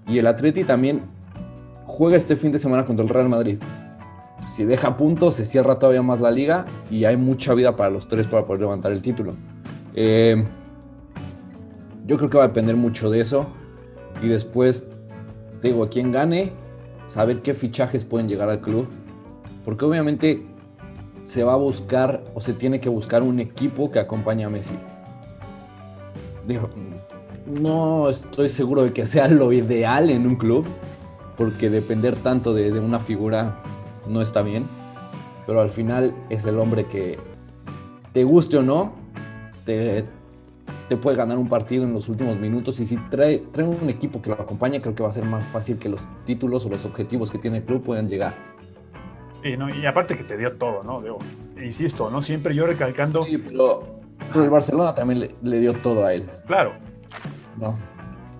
y 0.08 0.18
el 0.18 0.26
Atleti 0.26 0.64
también 0.64 1.04
juega 1.86 2.18
este 2.18 2.36
fin 2.36 2.52
de 2.52 2.58
semana 2.58 2.84
contra 2.84 3.04
el 3.04 3.10
Real 3.10 3.30
Madrid 3.30 3.60
si 4.50 4.66
deja 4.66 4.98
puntos, 4.98 5.36
se 5.36 5.46
cierra 5.46 5.78
todavía 5.78 6.02
más 6.02 6.20
la 6.20 6.32
liga 6.32 6.66
y 6.90 7.06
hay 7.06 7.18
mucha 7.18 7.54
vida 7.54 7.76
para 7.76 7.92
los 7.92 8.08
tres 8.08 8.26
para 8.26 8.48
poder 8.48 8.62
levantar 8.62 8.92
el 8.92 9.04
título. 9.04 9.36
Eh, 9.94 10.44
yo 12.08 12.18
creo 12.18 12.32
que 12.32 12.38
va 12.40 12.46
a 12.46 12.48
depender 12.48 12.76
mucho 12.76 13.12
de 13.12 13.22
eso. 13.22 13.46
Y 14.24 14.28
después, 14.28 14.90
digo, 15.62 15.88
quien 15.90 16.12
gane, 16.12 16.52
saber 17.08 17.44
qué 17.44 17.54
fichajes 17.54 18.06
pueden 18.06 18.28
llegar 18.28 18.50
al 18.50 18.60
club. 18.60 18.88
Porque 19.64 19.86
obviamente 19.86 20.44
se 21.30 21.44
va 21.44 21.54
a 21.54 21.58
buscar 21.58 22.24
o 22.34 22.42
se 22.42 22.54
tiene 22.54 22.80
que 22.80 22.90
buscar 22.90 23.22
un 23.22 23.40
equipo 23.40 23.92
que 23.92 24.00
acompañe 24.00 24.46
a 24.46 24.50
Messi. 24.50 24.74
Digo, 26.48 26.72
no 27.46 28.10
estoy 28.10 28.50
seguro 28.50 28.82
de 28.82 28.94
que 28.94 29.06
sea 29.06 29.28
lo 29.28 29.54
ideal 29.54 30.10
en 30.10 30.26
un 30.26 30.38
club, 30.38 30.66
porque 31.38 31.70
depender 31.70 32.16
tanto 32.16 32.56
de, 32.56 32.72
una 32.80 33.00
figura 33.00 33.62
no 34.10 34.24
está 34.24 34.42
bien, 34.42 34.66
pero 35.46 35.62
al 35.62 35.70
final 35.70 36.16
es 36.32 36.46
el 36.46 36.60
hombre 36.60 36.88
que, 36.88 37.20
te 38.12 38.24
guste 38.24 38.58
o 38.58 38.64
no, 38.64 38.94
te, 39.68 40.06
te 40.88 40.98
puede 40.98 41.16
ganar 41.16 41.38
un 41.38 41.48
partido 41.48 41.84
en 41.84 41.94
los 41.94 42.10
últimos 42.10 42.38
minutos 42.38 42.80
y 42.80 42.88
si 42.88 42.98
trae, 43.12 43.44
trae 43.52 43.68
un 43.68 43.88
equipo 43.88 44.20
que 44.20 44.32
lo 44.32 44.42
acompaña, 44.42 44.82
creo 44.82 44.96
que 44.96 45.04
va 45.04 45.10
a 45.10 45.14
ser 45.14 45.26
más 45.26 45.46
fácil 45.50 45.78
que 45.78 45.90
los 45.90 46.02
títulos 46.26 46.66
o 46.66 46.70
los 46.70 46.86
objetivos 46.86 47.30
que 47.30 47.38
tiene 47.38 47.58
el 47.58 47.66
club 47.66 47.84
puedan 47.84 48.10
llegar. 48.10 48.59
Y, 49.44 49.56
no, 49.56 49.74
y 49.74 49.86
aparte 49.86 50.18
que 50.18 50.24
te 50.24 50.38
dio 50.38 50.54
todo, 50.54 50.84
¿no? 50.84 51.02
insisto, 51.62 52.10
¿no? 52.10 52.22
Siempre 52.22 52.54
yo 52.54 52.66
recalcando... 52.66 53.24
Sí, 53.24 53.38
pero, 53.38 54.00
el 54.36 54.50
Barcelona 54.50 54.94
también 54.94 55.34
le, 55.42 55.60
dio 55.60 55.74
todo 55.74 56.06
a 56.06 56.14
él. 56.14 56.30
Claro. 56.46 56.74
No. 57.58 57.78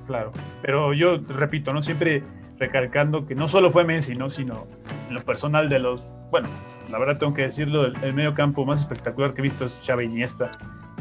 Claro. 0.08 0.32
Pero 0.62 0.94
yo 0.94 1.18
repito, 1.18 1.74
¿no? 1.74 1.82
Siempre 1.82 2.24
recalcando 2.58 3.26
que 3.26 3.36
no 3.36 3.48
solo 3.48 3.72
fue 3.72 3.86
Messi, 3.86 4.16
¿no? 4.16 4.30
sino 4.30 4.68
en 5.08 5.16
lo 5.16 5.22
personal 5.22 5.70
de 5.70 5.80
los, 5.80 6.08
bueno, 6.30 6.50
la 6.92 7.00
verdad 7.00 7.18
tengo 7.18 7.34
que 7.34 7.44
decirlo, 7.44 7.86
el, 7.86 8.14
medio 8.14 8.34
campo 8.34 8.66
más 8.66 8.82
espectacular 8.82 9.34
que 9.34 9.42
he 9.42 9.44
visto 9.44 9.66
es 9.66 9.82
Xavi 9.86 10.06
Iniesta. 10.06 10.52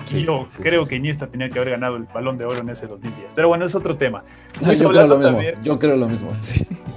Yo 0.09 0.47
creo 0.61 0.87
que 0.87 0.97
Iniesta 0.97 1.27
tenía 1.29 1.49
que 1.49 1.59
haber 1.59 1.73
ganado 1.73 1.97
el 1.97 2.05
balón 2.05 2.39
de 2.39 2.45
oro 2.45 2.59
en 2.59 2.71
ese 2.71 2.87
2010. 2.87 3.33
Pero 3.35 3.49
bueno, 3.49 3.65
es 3.65 3.75
otro 3.75 3.97
tema. 3.97 4.25
yo, 4.61 4.89
creo 4.91 5.07
lo 5.07 5.19
mismo, 5.19 5.41
yo 5.63 5.79
creo 5.79 5.97
lo 5.97 6.09
mismo. 6.09 6.31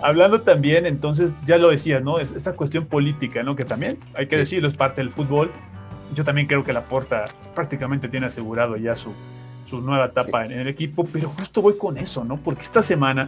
Hablando 0.02 0.42
también, 0.42 0.86
entonces, 0.86 1.34
ya 1.46 1.58
lo 1.58 1.70
decía, 1.70 2.00
¿no? 2.00 2.20
Es 2.20 2.32
esta 2.32 2.54
cuestión 2.54 2.86
política, 2.86 3.44
¿no? 3.44 3.56
Que 3.56 3.66
también, 3.66 3.98
hay 4.14 4.28
que 4.28 4.38
decirlo, 4.38 4.68
es 4.68 4.76
parte 4.76 5.02
del 5.02 5.12
fútbol. 5.12 5.52
Yo 6.14 6.24
también 6.24 6.48
creo 6.48 6.64
que 6.64 6.74
la 6.74 6.86
Porta 6.86 7.26
prácticamente 7.56 8.10
tiene 8.10 8.26
asegurado 8.28 8.76
ya 8.76 8.96
su, 8.96 9.12
su 9.66 9.82
nueva 9.82 10.06
etapa 10.08 10.46
en 10.46 10.52
el 10.52 10.68
equipo, 10.68 11.06
pero 11.06 11.30
justo 11.30 11.62
voy 11.62 11.78
con 11.78 11.98
eso, 11.98 12.26
¿no? 12.26 12.38
Porque 12.38 12.62
esta 12.62 12.82
semana 12.82 13.28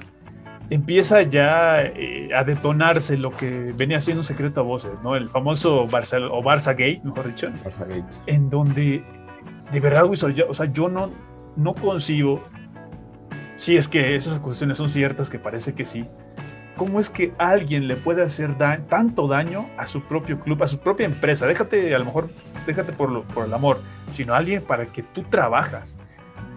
empieza 0.69 1.21
ya 1.23 1.83
eh, 1.83 2.29
a 2.35 2.43
detonarse 2.43 3.17
lo 3.17 3.31
que 3.31 3.73
venía 3.75 3.99
siendo 3.99 4.21
un 4.21 4.25
secreto 4.25 4.61
a 4.61 4.63
voces, 4.63 4.91
¿no? 5.03 5.15
El 5.15 5.29
famoso 5.29 5.87
Barça, 5.87 6.27
o 6.31 6.41
Barça 6.41 6.71
Gate, 6.71 7.01
mejor 7.03 7.27
dicho. 7.27 7.47
Barça 7.63 7.87
Gate. 7.87 8.05
En 8.27 8.49
donde, 8.49 9.03
de 9.73 9.79
verdad, 9.79 10.05
yo, 10.35 10.49
o 10.49 10.53
sea, 10.53 10.71
yo 10.71 10.87
no, 10.87 11.09
no 11.55 11.73
concibo, 11.73 12.41
si 13.55 13.75
es 13.75 13.87
que 13.89 14.15
esas 14.15 14.39
cuestiones 14.39 14.77
son 14.77 14.89
ciertas, 14.89 15.29
que 15.29 15.39
parece 15.39 15.73
que 15.73 15.83
sí, 15.83 16.05
¿cómo 16.77 16.99
es 16.99 17.09
que 17.09 17.33
alguien 17.39 17.87
le 17.87 17.95
puede 17.95 18.23
hacer 18.23 18.55
tanto 18.55 19.27
daño 19.27 19.67
a 19.77 19.87
su 19.87 20.01
propio 20.03 20.39
club, 20.39 20.61
a 20.61 20.67
su 20.67 20.79
propia 20.79 21.05
empresa? 21.05 21.47
Déjate, 21.47 21.93
a 21.93 21.99
lo 21.99 22.05
mejor, 22.05 22.29
déjate 22.67 22.93
por, 22.93 23.09
lo, 23.11 23.23
por 23.23 23.45
el 23.45 23.53
amor, 23.53 23.79
sino 24.13 24.35
alguien 24.35 24.61
para 24.61 24.85
que 24.85 25.01
tú 25.01 25.23
trabajas. 25.23 25.97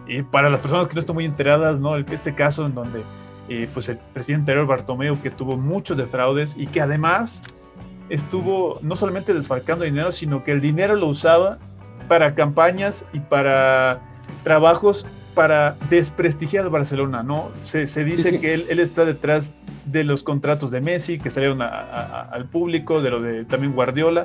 Y 0.06 0.22
para 0.22 0.50
las 0.50 0.60
personas 0.60 0.86
que 0.86 0.94
no 0.94 1.00
están 1.00 1.14
muy 1.14 1.24
enteradas, 1.24 1.80
¿no? 1.80 1.96
Este 1.96 2.34
caso 2.34 2.64
en 2.66 2.74
donde 2.74 3.02
eh, 3.48 3.68
pues 3.72 3.88
el 3.88 3.96
presidente 3.96 4.52
anterior 4.52 4.66
Bartomeu 4.66 5.20
que 5.20 5.30
tuvo 5.30 5.56
muchos 5.56 5.96
defraudes 5.96 6.56
y 6.56 6.66
que 6.66 6.80
además 6.80 7.42
estuvo 8.08 8.78
no 8.82 8.94
solamente 8.94 9.34
desfalcando 9.34 9.84
dinero, 9.84 10.12
sino 10.12 10.44
que 10.44 10.52
el 10.52 10.60
dinero 10.60 10.94
lo 10.94 11.08
usaba 11.08 11.58
para 12.08 12.34
campañas 12.34 13.04
y 13.12 13.20
para 13.20 14.00
trabajos 14.42 15.06
para 15.36 15.76
desprestigiar 15.90 16.64
a 16.64 16.68
Barcelona, 16.70 17.22
¿no? 17.22 17.50
Se, 17.64 17.84
dice 18.04 18.40
que 18.40 18.54
él, 18.54 18.80
está 18.80 19.04
detrás 19.04 19.54
de 19.84 20.02
los 20.02 20.22
contratos 20.22 20.70
de 20.70 20.80
Messi 20.80 21.18
que 21.18 21.30
salieron 21.30 21.60
al 21.60 22.46
público, 22.46 23.02
de 23.02 23.10
lo 23.10 23.20
de 23.20 23.44
también 23.44 23.74
Guardiola. 23.74 24.24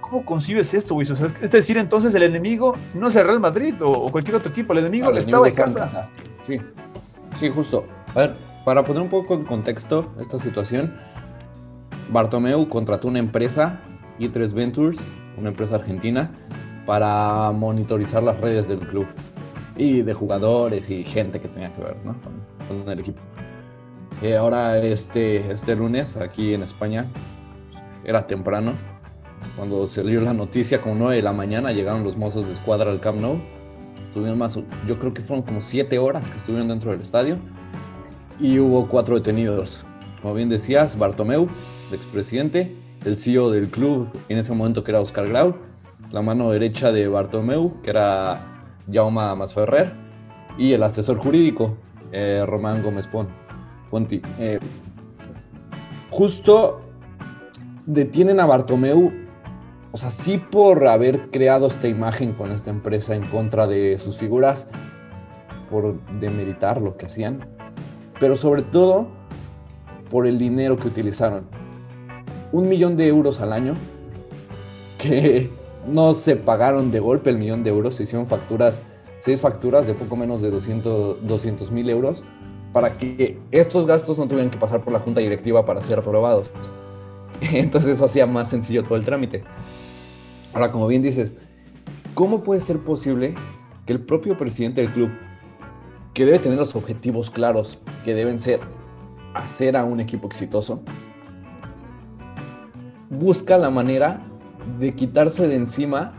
¿Cómo, 0.00 0.24
concibes 0.24 0.74
esto, 0.74 0.94
Luis? 0.94 1.10
es 1.10 1.50
decir, 1.50 1.78
entonces 1.78 2.14
el 2.14 2.24
enemigo 2.24 2.76
no 2.94 3.08
es 3.08 3.16
el 3.16 3.26
Real 3.26 3.38
Madrid 3.38 3.74
o, 3.80 4.10
cualquier 4.10 4.36
otro 4.36 4.50
equipo, 4.50 4.72
el 4.72 4.80
enemigo 4.80 5.12
le 5.12 5.20
estaba 5.20 5.48
en 5.48 5.54
casa. 5.54 6.08
Sí, 6.46 6.58
sí, 7.36 7.48
justo. 7.50 7.86
A 8.14 8.18
ver, 8.18 8.34
para 8.64 8.82
poner 8.84 9.02
un 9.02 9.08
poco 9.08 9.34
en 9.34 9.44
contexto 9.44 10.12
esta 10.20 10.38
situación, 10.38 10.94
Bartomeu 12.10 12.68
contrató 12.68 13.06
una 13.06 13.20
empresa, 13.20 13.80
E3 14.18 14.52
Ventures, 14.52 14.98
una 15.36 15.50
empresa 15.50 15.76
argentina, 15.76 16.30
para 16.86 17.50
monitorizar 17.52 18.22
las 18.22 18.40
redes 18.40 18.68
del 18.68 18.80
club 18.80 19.06
y 19.76 20.02
de 20.02 20.14
jugadores 20.14 20.90
y 20.90 21.04
gente 21.04 21.40
que 21.40 21.48
tenía 21.48 21.74
que 21.74 21.82
ver 21.82 21.96
¿no? 22.04 22.14
con, 22.68 22.88
el 22.88 23.00
equipo. 23.00 23.20
Y 24.20 24.32
ahora 24.32 24.78
este, 24.78 25.50
este 25.50 25.74
lunes 25.74 26.16
aquí 26.16 26.54
en 26.54 26.62
España 26.62 27.06
era 28.04 28.26
temprano, 28.26 28.74
cuando 29.56 29.86
salió 29.88 30.20
la 30.20 30.32
noticia 30.32 30.80
como 30.80 30.94
9 30.94 31.16
de 31.16 31.22
la 31.22 31.32
mañana 31.32 31.72
llegaron 31.72 32.04
los 32.04 32.16
mozos 32.16 32.46
de 32.46 32.52
escuadra 32.52 32.90
al 32.90 33.00
Camp 33.00 33.18
Nou. 33.20 33.40
Estuvieron 34.08 34.38
más, 34.38 34.58
yo 34.86 34.98
creo 34.98 35.12
que 35.14 35.22
fueron 35.22 35.44
como 35.44 35.60
7 35.60 35.98
horas 35.98 36.30
que 36.30 36.36
estuvieron 36.36 36.68
dentro 36.68 36.90
del 36.90 37.00
estadio 37.00 37.36
y 38.38 38.58
hubo 38.58 38.88
cuatro 38.88 39.16
detenidos. 39.16 39.80
Como 40.20 40.34
bien 40.34 40.48
decías, 40.48 40.98
Bartomeu, 40.98 41.48
el 41.88 41.94
expresidente, 41.94 42.74
el 43.04 43.16
CEO 43.16 43.50
del 43.50 43.68
club 43.68 44.08
en 44.28 44.38
ese 44.38 44.52
momento 44.52 44.84
que 44.84 44.90
era 44.90 45.00
Oscar 45.00 45.28
Grau, 45.28 45.56
la 46.12 46.20
mano 46.20 46.50
derecha 46.50 46.92
de 46.92 47.08
Bartomeu, 47.08 47.80
que 47.82 47.90
era 47.90 48.66
Jaume 48.90 49.34
Masferrer, 49.34 49.94
y 50.58 50.74
el 50.74 50.82
asesor 50.82 51.16
jurídico, 51.16 51.78
eh, 52.12 52.44
Román 52.46 52.82
Gómez 52.82 53.08
Ponti. 53.90 54.20
Eh, 54.38 54.60
justo 56.10 56.82
detienen 57.86 58.40
a 58.40 58.46
Bartomeu, 58.46 59.10
o 59.90 59.96
sea, 59.96 60.10
sí 60.10 60.36
por 60.38 60.86
haber 60.86 61.30
creado 61.30 61.66
esta 61.66 61.88
imagen 61.88 62.34
con 62.34 62.52
esta 62.52 62.68
empresa 62.68 63.16
en 63.16 63.24
contra 63.26 63.66
de 63.66 63.98
sus 63.98 64.18
figuras, 64.18 64.68
por 65.70 65.98
demeritar 66.20 66.82
lo 66.82 66.98
que 66.98 67.06
hacían, 67.06 67.48
pero 68.20 68.36
sobre 68.36 68.60
todo 68.60 69.08
por 70.10 70.26
el 70.26 70.38
dinero 70.38 70.76
que 70.76 70.88
utilizaron. 70.88 71.46
Un 72.52 72.68
millón 72.68 72.98
de 72.98 73.08
euros 73.08 73.40
al 73.40 73.54
año, 73.54 73.74
que 74.98 75.50
no 75.86 76.14
se 76.14 76.36
pagaron 76.36 76.90
de 76.90 77.00
golpe 77.00 77.30
el 77.30 77.38
millón 77.38 77.64
de 77.64 77.70
euros, 77.70 77.96
se 77.96 78.04
hicieron 78.04 78.26
facturas, 78.26 78.82
seis 79.20 79.40
facturas 79.40 79.86
de 79.86 79.94
poco 79.94 80.16
menos 80.16 80.42
de 80.42 80.50
200 80.50 81.70
mil 81.72 81.90
euros 81.90 82.24
para 82.72 82.96
que 82.96 83.38
estos 83.50 83.86
gastos 83.86 84.18
no 84.18 84.26
tuvieran 84.26 84.50
que 84.50 84.58
pasar 84.58 84.80
por 84.82 84.92
la 84.92 85.00
junta 85.00 85.20
directiva 85.20 85.66
para 85.66 85.82
ser 85.82 85.98
aprobados. 85.98 86.50
Entonces 87.40 87.96
eso 87.96 88.04
hacía 88.04 88.26
más 88.26 88.48
sencillo 88.48 88.82
todo 88.82 88.96
el 88.96 89.04
trámite. 89.04 89.44
Ahora, 90.54 90.72
como 90.72 90.86
bien 90.86 91.02
dices, 91.02 91.36
¿cómo 92.14 92.42
puede 92.42 92.60
ser 92.60 92.78
posible 92.78 93.34
que 93.86 93.92
el 93.92 94.00
propio 94.00 94.36
presidente 94.36 94.80
del 94.80 94.92
club, 94.92 95.10
que 96.14 96.24
debe 96.24 96.38
tener 96.38 96.58
los 96.58 96.74
objetivos 96.76 97.30
claros, 97.30 97.78
que 98.04 98.14
deben 98.14 98.38
ser 98.38 98.60
hacer 99.34 99.76
a 99.76 99.84
un 99.84 100.00
equipo 100.00 100.26
exitoso, 100.28 100.82
busca 103.10 103.58
la 103.58 103.70
manera 103.70 104.22
de 104.78 104.92
quitarse 104.92 105.48
de 105.48 105.56
encima 105.56 106.12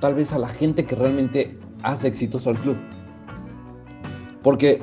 tal 0.00 0.14
vez 0.14 0.32
a 0.32 0.38
la 0.38 0.48
gente 0.48 0.84
que 0.84 0.94
realmente 0.94 1.58
hace 1.82 2.08
exitoso 2.08 2.50
al 2.50 2.58
club. 2.58 2.76
Porque 4.42 4.82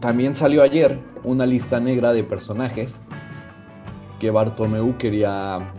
también 0.00 0.34
salió 0.34 0.62
ayer 0.62 0.98
una 1.24 1.46
lista 1.46 1.78
negra 1.80 2.12
de 2.12 2.24
personajes 2.24 3.04
que 4.18 4.30
Bartomeu 4.30 4.96
quería 4.98 5.72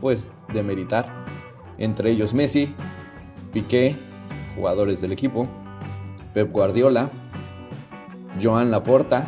pues 0.00 0.30
demeritar. 0.52 1.24
Entre 1.78 2.10
ellos 2.10 2.32
Messi, 2.32 2.74
Piqué, 3.52 3.96
jugadores 4.54 5.00
del 5.00 5.12
equipo, 5.12 5.46
Pep 6.32 6.50
Guardiola, 6.50 7.10
Joan 8.42 8.70
Laporta, 8.70 9.26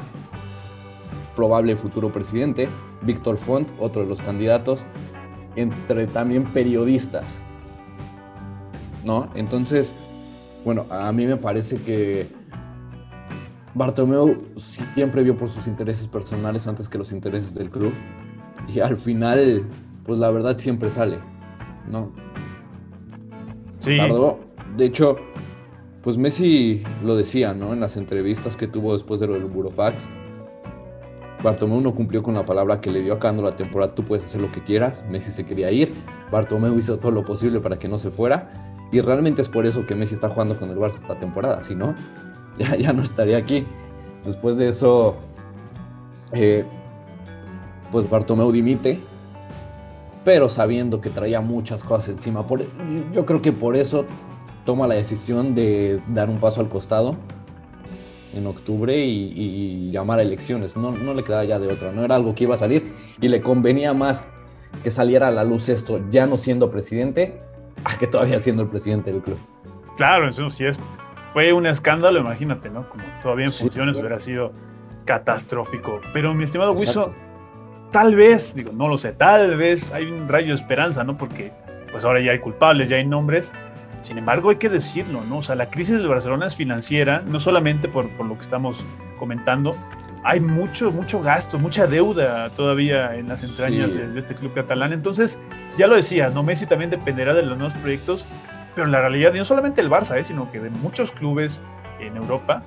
probable 1.37 1.77
futuro 1.77 2.11
presidente, 2.11 2.69
Víctor 3.03 3.37
Font, 3.37 3.69
otro 3.79 4.03
de 4.03 4.09
los 4.09 4.21
candidatos, 4.23 4.87
entre 5.61 6.07
también 6.07 6.45
periodistas. 6.45 7.39
¿No? 9.05 9.31
Entonces, 9.35 9.95
bueno, 10.65 10.87
a 10.91 11.11
mí 11.13 11.27
me 11.27 11.37
parece 11.37 11.79
que 11.79 12.29
Bartomeu 13.75 14.37
siempre 14.57 15.23
vio 15.23 15.37
por 15.37 15.49
sus 15.49 15.67
intereses 15.67 16.09
personales 16.09 16.67
antes 16.67 16.89
que 16.89 16.99
los 16.99 17.13
intereses 17.13 17.55
del 17.55 17.71
club. 17.71 17.93
Y 18.67 18.81
al 18.81 18.97
final, 18.97 19.65
pues 20.05 20.19
la 20.19 20.31
verdad 20.31 20.59
siempre 20.59 20.91
sale, 20.91 21.19
¿no? 21.91 22.11
Sí. 23.79 23.97
De 24.77 24.85
hecho, 24.85 25.17
pues 26.03 26.19
Messi 26.19 26.83
lo 27.05 27.17
decía, 27.17 27.55
¿no? 27.55 27.73
En 27.73 27.81
las 27.81 27.97
entrevistas 27.97 28.57
que 28.57 28.67
tuvo 28.67 28.93
después 28.93 29.21
de 29.21 29.27
lo 29.27 29.35
del 29.35 29.45
Burofax 29.45 30.09
Bartomeu 31.43 31.81
no 31.81 31.95
cumplió 31.95 32.23
con 32.23 32.35
la 32.35 32.45
palabra 32.45 32.81
que 32.81 32.91
le 32.91 33.01
dio 33.03 33.15
acabando 33.15 33.43
la 33.43 33.55
temporada, 33.55 33.95
tú 33.95 34.05
puedes 34.05 34.25
hacer 34.25 34.41
lo 34.41 34.51
que 34.51 34.63
quieras, 34.63 35.05
Messi 35.09 35.31
se 35.31 35.47
quería 35.47 35.71
ir, 35.71 35.95
Bartomeu 36.33 36.77
hizo 36.79 36.99
todo 36.99 37.13
lo 37.13 37.25
posible 37.25 37.61
para 37.61 37.79
que 37.79 37.89
no 37.89 37.99
se 37.99 38.11
fuera. 38.11 38.65
Y 38.91 39.03
realmente 39.03 39.43
es 39.43 39.51
por 39.51 39.67
eso 39.67 39.87
que 39.87 39.95
Messi 39.95 40.15
está 40.15 40.31
jugando 40.31 40.59
con 40.59 40.71
el 40.71 40.79
Barça 40.79 40.95
esta 40.95 41.19
temporada, 41.19 41.63
si 41.63 41.75
no, 41.75 41.95
ya, 42.59 42.75
ya 42.77 42.93
no 42.93 43.03
estaría 43.03 43.37
aquí. 43.37 43.67
Después 44.25 44.57
de 44.57 44.69
eso, 44.69 45.17
eh, 46.33 46.65
pues 47.93 48.09
Bartomeu 48.09 48.51
dimite, 48.51 49.01
pero 50.25 50.49
sabiendo 50.49 51.01
que 51.01 51.11
traía 51.11 51.41
muchas 51.41 51.85
cosas 51.85 52.09
encima. 52.09 52.47
Por, 52.47 52.65
yo 53.13 53.25
creo 53.27 53.41
que 53.41 53.53
por 53.53 53.77
eso 53.77 54.07
toma 54.65 54.87
la 54.87 54.95
decisión 54.95 55.55
de 55.55 56.03
dar 56.09 56.29
un 56.29 56.41
paso 56.41 56.61
al 56.61 56.69
costado 56.69 57.17
en 58.35 58.47
octubre 58.47 58.97
y, 58.97 59.91
llamar 59.91 60.19
a 60.19 60.23
elecciones. 60.23 60.77
No, 60.77 60.93
no 60.93 61.15
le 61.15 61.25
quedaba 61.25 61.45
ya 61.45 61.59
de 61.59 61.69
otra, 61.69 61.93
no 61.93 62.05
era 62.05 62.15
algo 62.15 62.35
que 62.35 62.45
iba 62.45 62.55
a 62.55 62.59
salir 62.59 62.93
y 63.21 63.29
le 63.29 63.41
convenía 63.41 63.95
más 63.95 64.29
que 64.83 64.91
saliera 64.91 65.29
a 65.29 65.31
la 65.31 65.45
luz 65.45 65.69
esto 65.69 66.01
ya 66.11 66.27
no 66.27 66.37
siendo 66.37 66.71
presidente 66.71 67.41
a 67.85 67.97
que 67.97 68.07
todavía 68.07 68.39
siendo 68.41 68.63
el 68.63 68.69
presidente 68.69 69.13
del 69.13 69.23
club. 69.23 69.39
Claro, 69.97 70.29
eso 70.29 70.51
sí 70.51 70.65
es. 70.65 70.81
Fue 71.31 71.53
un 71.53 71.67
escándalo, 71.67 72.21
imagínate, 72.21 72.71
¿no? 72.71 72.89
Como 72.89 73.05
todavía 73.23 73.47
en 73.47 73.53
funciones 73.53 73.97
hubiera 73.97 74.21
sido 74.21 74.53
catastrófico. 75.05 76.01
Pero 76.13 76.35
mi 76.35 76.45
estimado 76.45 76.73
Wiso, 76.73 77.13
tal 77.91 78.15
vez, 78.15 78.55
digo, 78.55 78.73
no 78.73 78.89
lo 78.89 78.99
sé, 78.99 79.13
tal 79.13 79.57
vez 79.57 79.93
hay 79.93 80.07
un 80.07 80.29
rayo 80.29 80.49
de 80.49 80.55
esperanza, 80.55 81.05
¿no? 81.05 81.17
Porque 81.17 81.53
pues 81.91 82.05
ahora 82.05 82.21
ya 82.21 82.33
hay 82.33 82.39
culpables, 82.39 82.91
ya 82.91 82.97
hay 82.97 83.07
nombres 83.07 83.53
sin 84.03 84.19
embargo, 84.19 84.51
hay 84.51 84.57
que 84.57 84.69
decirlo, 84.69 85.25
¿no? 85.25 85.39
O 85.39 85.43
sea, 85.43 85.55
la 85.55 85.71
crisis 85.71 85.99
de 85.99 86.07
Barcelona 86.07 86.47
es 86.47 86.57
financiera, 86.57 87.23
no 87.27 87.41
solamente 87.41 87.89
por, 87.89 88.09
por 88.11 88.27
lo 88.27 88.37
que 88.37 88.43
estamos 88.43 88.85
comentando, 89.19 89.77
hay 90.25 90.41
mucho, 90.41 90.91
mucho 90.91 91.21
gasto, 91.21 91.59
mucha 91.59 91.87
deuda 91.87 92.51
todavía 92.51 93.15
en 93.15 93.29
las 93.29 93.43
entrañas 93.43 93.95
de, 93.95 94.19
este 94.19 94.35
club 94.35 94.53
catalán. 94.53 94.93
Entonces, 94.93 95.41
ya 95.77 95.87
lo 95.87 95.97
decía, 95.97 96.31
¿no? 96.31 96.43
Messi 96.43 96.67
también 96.67 96.91
dependerá 96.91 97.35
de 97.35 97.43
los 97.43 97.57
nuevos 97.57 97.75
proyectos, 97.79 98.27
pero 98.75 98.87
la 98.87 99.01
realidad, 99.01 99.33
no 99.33 99.45
solamente 99.45 99.81
el 99.81 99.91
Barça, 99.91 100.19
¿eh? 100.19 100.25
sino 100.25 100.51
que 100.51 100.61
de 100.61 100.71
muchos 100.71 101.13
clubes 101.13 101.61
en 102.01 102.17
Europa, 102.17 102.63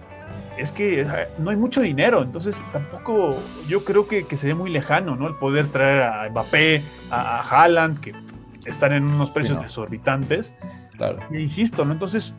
es 0.57 0.71
que 0.71 1.07
no 1.37 1.49
hay 1.49 1.55
mucho 1.55 1.81
dinero, 1.81 2.21
entonces 2.21 2.61
tampoco 2.73 3.37
yo 3.67 3.85
creo 3.85 4.07
que, 4.07 4.27
que 4.27 4.37
sería 4.37 4.55
muy 4.55 4.69
lejano, 4.69 5.15
¿no? 5.15 5.27
El 5.27 5.35
poder 5.35 5.67
traer 5.67 6.03
a 6.03 6.29
Mbappé, 6.29 6.83
a, 7.09 7.39
a 7.39 7.41
Haaland, 7.41 7.99
que 7.99 8.13
están 8.65 8.93
en 8.93 9.03
unos 9.03 9.31
precios 9.31 9.57
desorbitantes. 11.01 11.41
Insisto, 11.41 11.85
¿no? 11.85 11.93
Entonces, 11.93 12.33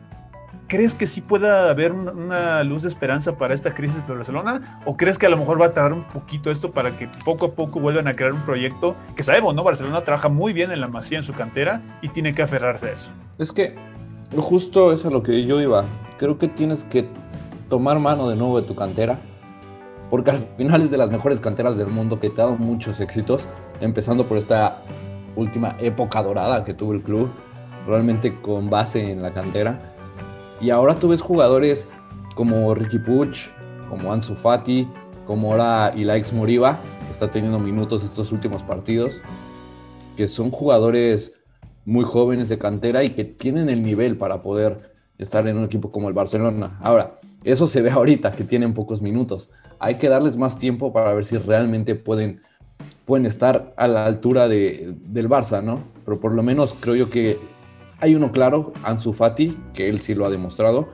¿crees 0.67 0.95
que 0.95 1.05
sí 1.05 1.21
pueda 1.21 1.69
haber 1.69 1.91
una 1.91 2.63
luz 2.63 2.83
de 2.83 2.89
esperanza 2.89 3.37
para 3.37 3.53
esta 3.53 3.73
crisis 3.73 4.05
de 4.07 4.13
Barcelona? 4.15 4.81
¿O 4.85 4.97
crees 4.97 5.17
que 5.17 5.25
a 5.25 5.29
lo 5.29 5.37
mejor 5.37 5.61
va 5.61 5.67
a 5.67 5.71
tardar 5.71 5.93
un 5.93 6.03
poquito 6.03 6.49
esto 6.49 6.71
para 6.71 6.97
que 6.97 7.07
poco 7.25 7.45
a 7.47 7.51
poco 7.51 7.79
vuelvan 7.79 8.07
a 8.07 8.13
crear 8.13 8.33
un 8.33 8.41
proyecto 8.41 8.95
que 9.15 9.23
sabemos, 9.23 9.53
¿no? 9.53 9.63
Barcelona 9.63 10.03
trabaja 10.03 10.29
muy 10.29 10.53
bien 10.53 10.71
en 10.71 10.81
la 10.81 10.87
masía, 10.87 11.17
en 11.17 11.23
su 11.23 11.33
cantera, 11.33 11.81
y 12.01 12.09
tiene 12.09 12.33
que 12.33 12.41
aferrarse 12.41 12.87
a 12.87 12.91
eso. 12.91 13.11
Es 13.37 13.51
que 13.51 13.75
justo 14.35 14.91
es 14.93 15.05
a 15.05 15.09
lo 15.09 15.21
que 15.21 15.45
yo 15.45 15.61
iba. 15.61 15.83
Creo 16.17 16.37
que 16.37 16.47
tienes 16.47 16.83
que 16.83 17.07
tomar 17.69 17.99
mano 17.99 18.29
de 18.29 18.35
nuevo 18.35 18.61
de 18.61 18.67
tu 18.67 18.75
cantera, 18.75 19.19
porque 20.09 20.31
al 20.31 20.47
final 20.57 20.81
es 20.81 20.91
de 20.91 20.97
las 20.97 21.09
mejores 21.09 21.39
canteras 21.39 21.77
del 21.77 21.87
mundo 21.87 22.19
que 22.19 22.29
te 22.29 22.41
ha 22.41 22.45
dado 22.45 22.57
muchos 22.57 22.99
éxitos, 22.99 23.47
empezando 23.81 24.27
por 24.27 24.37
esta 24.37 24.77
última 25.35 25.75
época 25.79 26.21
dorada 26.21 26.63
que 26.63 26.73
tuvo 26.73 26.93
el 26.93 27.01
club 27.01 27.31
realmente 27.87 28.39
con 28.41 28.69
base 28.69 29.11
en 29.11 29.21
la 29.21 29.33
cantera. 29.33 29.79
Y 30.61 30.69
ahora 30.69 30.95
tú 30.95 31.09
ves 31.09 31.21
jugadores 31.21 31.87
como 32.35 32.73
Ricky 32.73 32.99
Puch, 32.99 33.49
como 33.89 34.13
Ansu 34.13 34.35
Fati, 34.35 34.87
como 35.25 35.51
ahora 35.51 35.93
Ilaix 35.95 36.33
Moriba, 36.33 36.79
que 37.05 37.11
está 37.11 37.29
teniendo 37.29 37.59
minutos 37.59 38.03
estos 38.03 38.31
últimos 38.31 38.63
partidos, 38.63 39.21
que 40.15 40.27
son 40.27 40.51
jugadores 40.51 41.35
muy 41.85 42.05
jóvenes 42.05 42.49
de 42.49 42.57
cantera 42.57 43.03
y 43.03 43.09
que 43.09 43.25
tienen 43.25 43.69
el 43.69 43.83
nivel 43.83 44.17
para 44.17 44.41
poder 44.41 44.93
estar 45.17 45.47
en 45.47 45.57
un 45.57 45.65
equipo 45.65 45.91
como 45.91 46.07
el 46.07 46.13
Barcelona. 46.13 46.77
Ahora, 46.81 47.19
eso 47.43 47.67
se 47.67 47.81
ve 47.81 47.91
ahorita, 47.91 48.31
que 48.31 48.43
tienen 48.43 48.73
pocos 48.73 49.01
minutos. 49.01 49.49
Hay 49.79 49.97
que 49.97 50.09
darles 50.09 50.37
más 50.37 50.57
tiempo 50.57 50.93
para 50.93 51.13
ver 51.13 51.25
si 51.25 51.37
realmente 51.37 51.95
pueden, 51.95 52.41
pueden 53.05 53.25
estar 53.25 53.73
a 53.75 53.87
la 53.87 54.05
altura 54.05 54.47
de, 54.47 54.95
del 55.05 55.29
Barça, 55.29 55.61
¿no? 55.61 55.83
Pero 56.05 56.19
por 56.19 56.31
lo 56.31 56.41
menos 56.41 56.75
creo 56.79 56.95
yo 56.95 57.09
que 57.09 57.37
hay 58.03 58.15
uno 58.15 58.33
claro, 58.33 58.73
Ansu 58.83 59.13
Fati, 59.13 59.57
que 59.73 59.87
él 59.87 60.01
sí 60.01 60.13
lo 60.13 60.25
ha 60.25 60.29
demostrado, 60.29 60.89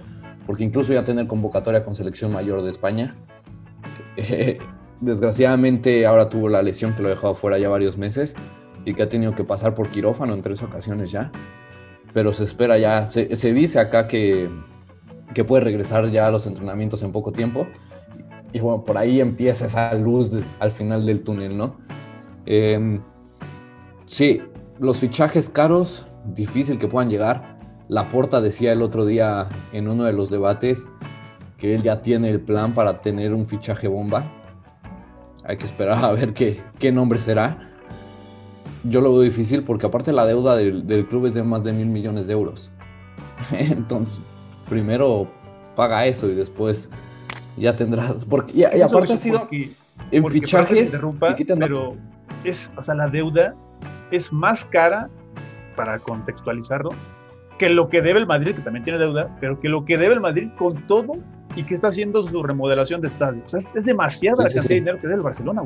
porque 0.46 0.64
incluso 0.64 0.94
ya 0.94 1.04
tener 1.04 1.26
convocatoria 1.26 1.84
con 1.84 1.96
selección 1.96 2.32
mayor 2.32 2.62
de 2.62 2.70
España. 2.70 3.16
desgraciadamente 5.02 6.06
ahora 6.06 6.30
tuvo 6.30 6.50
la 6.50 6.62
lesión 6.62 6.94
que 6.94 7.02
lo 7.02 7.08
ha 7.08 7.12
dejado 7.12 7.34
fuera 7.34 7.58
ya 7.58 7.68
varios 7.68 7.98
meses 7.98 8.36
y 8.86 8.94
que 8.94 9.02
ha 9.02 9.10
tenido 9.10 9.34
que 9.34 9.44
pasar 9.44 9.74
por 9.74 9.90
quirófano 9.90 10.36
en 10.36 10.44
tres 10.44 10.62
ocasiones 10.62 11.10
ya. 11.12 11.32
Pero 12.14 12.32
se 12.32 12.44
espera 12.44 12.78
ya, 12.78 13.10
se, 13.10 13.54
dice 13.54 13.80
acá 13.80 14.08
que, 14.08 14.48
que, 15.34 15.44
puede 15.44 15.64
regresar 15.64 16.12
ya 16.12 16.28
a 16.28 16.32
los 16.32 16.46
entrenamientos 16.46 17.02
en 17.02 17.12
poco 17.12 17.32
tiempo. 17.32 17.66
Y 18.54 18.60
bueno, 18.60 18.84
por 18.84 19.00
ahí 19.00 19.20
empieza 19.20 19.66
esa 19.66 19.92
luz 19.96 20.32
al 20.60 20.72
final 20.72 21.08
del 21.08 21.24
túnel, 21.24 21.58
¿no? 21.58 21.76
Em, 22.46 23.02
sí, 24.06 24.44
los 24.80 25.00
fichajes 25.00 25.50
caros, 25.50 26.06
difícil 26.26 26.80
que 26.80 26.88
puedan 26.88 27.10
llegar. 27.10 27.58
Laporta 27.88 28.42
decía 28.42 28.72
el 28.72 28.82
otro 28.82 29.06
día 29.06 29.48
en 29.74 29.88
uno 29.88 30.04
de 30.04 30.14
los 30.14 30.30
debates 30.30 30.88
que 31.58 31.76
él 31.76 31.84
ya 31.84 32.02
tiene 32.02 32.30
el 32.30 32.40
plan 32.40 32.74
para 32.74 33.02
tener 33.02 33.34
un 33.34 33.48
fichaje 33.48 33.88
bomba. 33.88 34.32
Hay 35.44 35.58
que 35.58 35.66
esperar 35.66 36.04
a 36.04 36.12
ver 36.12 36.34
qué, 36.34 36.62
qué 36.78 36.92
nombre 36.92 37.20
será 37.20 37.70
yo 38.84 39.02
lo 39.02 39.14
veo 39.14 39.22
difícil 39.22 39.64
porque 39.64 39.86
aparte 39.86 40.12
la 40.12 40.26
deuda 40.26 40.56
del, 40.56 41.06
club 41.08 41.26
es 41.26 41.34
de 41.34 41.44
más 41.44 41.64
de 41.64 41.74
mil 41.74 41.88
millones 41.88 42.28
de 42.28 42.34
euros. 42.34 42.72
Entonces, 43.52 44.22
primero 44.68 45.28
paga 45.76 46.06
eso 46.06 46.30
y 46.30 46.36
después 46.36 46.90
ya 47.58 47.76
tendrás. 47.76 48.26
Porque, 48.26 48.54
y, 48.54 48.64
aparte 48.64 49.14
ha 49.14 49.18
sido 49.18 49.48
en 50.12 50.30
fichajes. 50.30 51.02
pero 51.58 51.96
es, 52.44 52.72
o 52.78 52.84
sea, 52.84 52.96
la 52.96 53.08
deuda 53.08 53.56
es 54.12 54.32
más 54.32 54.66
cara, 54.66 55.10
para 55.80 55.98
contextualizarlo, 55.98 56.90
que 57.58 57.70
lo 57.70 57.88
que 57.88 58.02
debe 58.02 58.20
el 58.20 58.28
Madrid, 58.28 58.54
que 58.54 58.62
también 58.62 58.84
tiene 58.84 59.00
deuda, 59.00 59.34
pero 59.40 59.62
que 59.62 59.70
lo 59.70 59.86
que 59.86 59.98
debe 59.98 60.14
el 60.14 60.20
Madrid 60.20 60.50
con 60.58 60.86
todo 60.88 61.14
y 61.56 61.64
que 61.64 61.74
está 61.74 61.88
haciendo 61.88 62.22
su 62.22 62.44
remodelación 62.44 63.00
de 63.00 63.08
estadio. 63.08 63.42
O 63.46 63.48
sea, 63.48 63.62
es, 63.74 63.86
demasiada 63.86 64.44
la 64.44 64.50
cantidad 64.50 64.64
de 64.68 64.76
dinero 64.76 64.98
que 64.98 65.04
debe 65.04 65.16
el 65.16 65.22
Barcelona, 65.22 65.64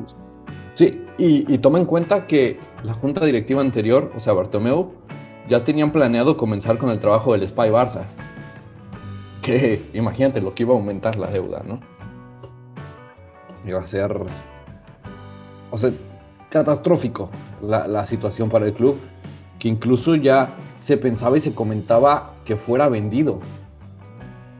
Sí, 0.75 1.03
y, 1.17 1.57
toma 1.57 1.79
en 1.79 1.85
cuenta 1.85 2.27
que 2.27 2.59
la 2.83 2.93
junta 2.93 3.25
directiva 3.25 3.61
anterior, 3.61 4.11
o 4.15 4.19
sea, 4.19 4.33
Bartomeu, 4.33 4.93
ya 5.49 5.63
tenían 5.63 5.91
planeado 5.91 6.37
comenzar 6.37 6.77
con 6.77 6.91
el 6.91 6.99
trabajo 6.99 7.33
del 7.33 7.47
Spy 7.47 7.69
Barça. 7.69 8.03
Que 9.41 9.89
imagínate 9.93 10.41
lo 10.41 10.53
que 10.53 10.61
iba 10.61 10.75
a 10.75 10.77
aumentar 10.77 11.15
la 11.15 11.27
deuda, 11.27 11.63
¿no? 11.65 11.79
Iba 13.65 13.79
a 13.79 13.87
ser. 13.87 14.15
O 15.71 15.77
sea, 15.77 15.91
catastrófico 16.49 17.31
la, 17.63 17.87
la 17.87 18.05
situación 18.05 18.51
para 18.51 18.67
el 18.67 18.73
club, 18.73 18.99
que 19.63 19.69
incluso 19.69 20.15
ya 20.15 20.57
se 20.81 20.97
pensaba 20.97 21.37
y 21.37 21.39
se 21.39 21.55
comentaba 21.55 22.33
que 22.43 22.57
fuera 22.57 22.89
vendido. 22.89 23.39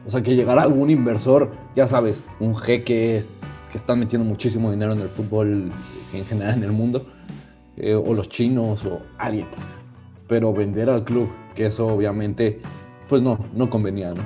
O 0.06 0.10
sea, 0.10 0.22
que 0.22 0.34
llegara 0.34 0.62
algún 0.62 0.88
inversor, 0.88 1.50
ya 1.76 1.86
sabes, 1.86 2.24
un 2.40 2.56
jeque 2.56 3.22
que 3.70 3.76
está 3.76 3.94
metiendo 3.96 4.26
muchísimo 4.26 4.70
dinero 4.70 4.94
en 4.94 5.02
el 5.02 5.10
fútbol 5.10 5.70
en 6.14 6.24
general 6.24 6.54
en 6.54 6.64
el 6.64 6.72
mundo, 6.72 7.04
eh, 7.76 7.94
o 7.94 8.14
los 8.14 8.30
chinos 8.30 8.86
o 8.86 9.02
alguien. 9.18 9.46
Pero 10.26 10.54
vender 10.54 10.88
al 10.88 11.04
club, 11.04 11.28
que 11.54 11.66
eso 11.66 11.86
obviamente, 11.86 12.62
pues 13.06 13.20
no, 13.20 13.44
no 13.52 13.68
convenía, 13.68 14.14
¿no? 14.14 14.22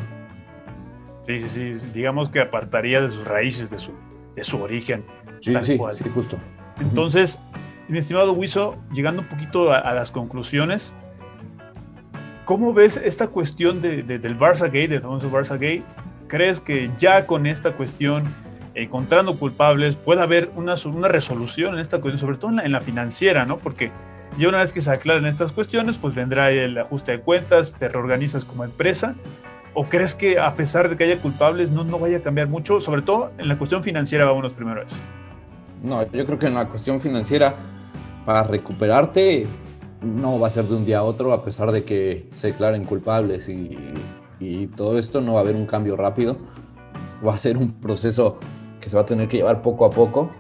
Sí, 1.27 1.41
sí, 1.41 1.49
sí, 1.49 1.87
digamos 1.93 2.29
que 2.29 2.41
apartaría 2.41 3.01
de 3.01 3.11
sus 3.11 3.27
raíces, 3.27 3.69
de 3.69 3.81
su, 3.81 3.91
de 4.37 4.45
su 4.45 4.63
origen. 4.63 5.05
Sí, 5.41 5.53
sí, 5.61 5.77
sí, 5.91 6.05
justo. 6.15 6.37
Entonces, 6.81 7.41
mi 7.89 7.99
estimado 7.99 8.33
Wiso, 8.33 8.77
llegando 8.93 9.23
un 9.23 9.29
poquito 9.29 9.73
a, 9.73 9.93
las 9.95 10.11
conclusiones, 10.11 10.93
¿cómo 12.45 12.73
ves 12.73 13.01
esta 13.03 13.29
cuestión 13.29 13.81
de, 13.81 14.03
del 14.03 14.39
Barça 14.39 14.67
Gate, 14.67 14.89
del 14.89 15.01
famoso 15.01 15.31
Barça 15.31 15.53
Gate? 15.53 15.83
¿Crees 16.29 16.61
que 16.61 16.91
ya 16.99 17.27
con 17.27 17.47
esta 17.47 17.73
cuestión 17.73 18.35
encontrando 18.83 19.39
culpables, 19.39 19.97
puede 19.97 20.23
haber 20.23 20.51
una, 20.55 20.75
una 20.87 21.09
resolución 21.09 21.75
en 21.75 21.81
esta 21.81 22.01
cuestión, 22.01 22.19
sobre 22.19 22.37
todo 22.37 22.61
en 22.61 22.73
la, 22.73 22.81
financiera, 22.81 23.45
¿no? 23.45 23.57
Porque 23.57 23.91
ya 24.39 24.49
una 24.49 24.59
vez 24.59 24.73
que 24.73 24.81
se 24.81 24.91
aclaren 24.91 25.27
estas 25.27 25.53
cuestiones, 25.53 25.99
pues 25.99 26.15
vendrá 26.15 26.51
el 26.51 26.79
ajuste 26.79 27.13
de 27.13 27.21
cuentas, 27.21 27.75
te 27.79 27.89
reorganizas 27.89 28.45
como 28.45 28.65
empresa. 28.65 29.15
¿O 29.75 29.85
crees 29.85 30.15
que 30.15 30.39
a 30.39 30.55
pesar 30.55 30.89
de 30.89 30.97
que 30.97 31.05
haya 31.05 31.21
culpables, 31.21 31.71
no, 31.71 31.85
no 31.85 31.99
vaya 31.99 32.19
a 32.19 32.21
cambiar 32.21 32.49
mucho? 32.49 32.81
Sobre 32.81 33.03
todo 33.03 33.33
en 33.39 33.49
la 33.49 33.59
cuestión 33.59 33.83
financiera, 33.83 34.25
vámonos 34.25 34.53
primero 34.53 34.81
a 34.81 34.85
eso. 34.85 34.97
No, 35.83 36.03
yo 36.11 36.27
creo 36.27 36.39
que 36.39 36.47
en 36.47 36.55
la 36.55 36.67
cuestión 36.67 37.01
financiera, 37.01 37.55
para 38.29 38.43
recuperarte, 38.43 39.47
no 40.03 40.39
va 40.39 40.49
a 40.49 40.51
ser 40.51 40.67
de 40.67 40.75
un 40.75 40.85
día 40.85 40.99
a 40.99 41.03
otro, 41.03 41.33
a 41.33 41.43
pesar 41.43 41.73
de 41.73 41.87
que 41.87 42.29
se 42.35 42.49
declaren 42.49 42.85
culpables 42.85 43.49
y, 43.49 43.79
y 44.39 44.67
todo 44.67 44.99
esto, 44.99 45.23
no 45.23 45.33
va 45.33 45.39
a 45.39 45.43
haber 45.45 45.57
un 45.57 45.65
cambio 45.65 45.97
rápido. 45.97 46.37
Va 47.27 47.33
a 47.33 47.39
ser 47.39 47.57
un 47.57 47.73
proceso 47.73 48.39
se 48.89 48.97
va 48.97 49.03
a 49.03 49.07
tener 49.07 49.29
que 49.29 49.37
llevar 49.39 49.63
poco 49.63 49.85
a 49.87 49.91
poco 49.91 50.31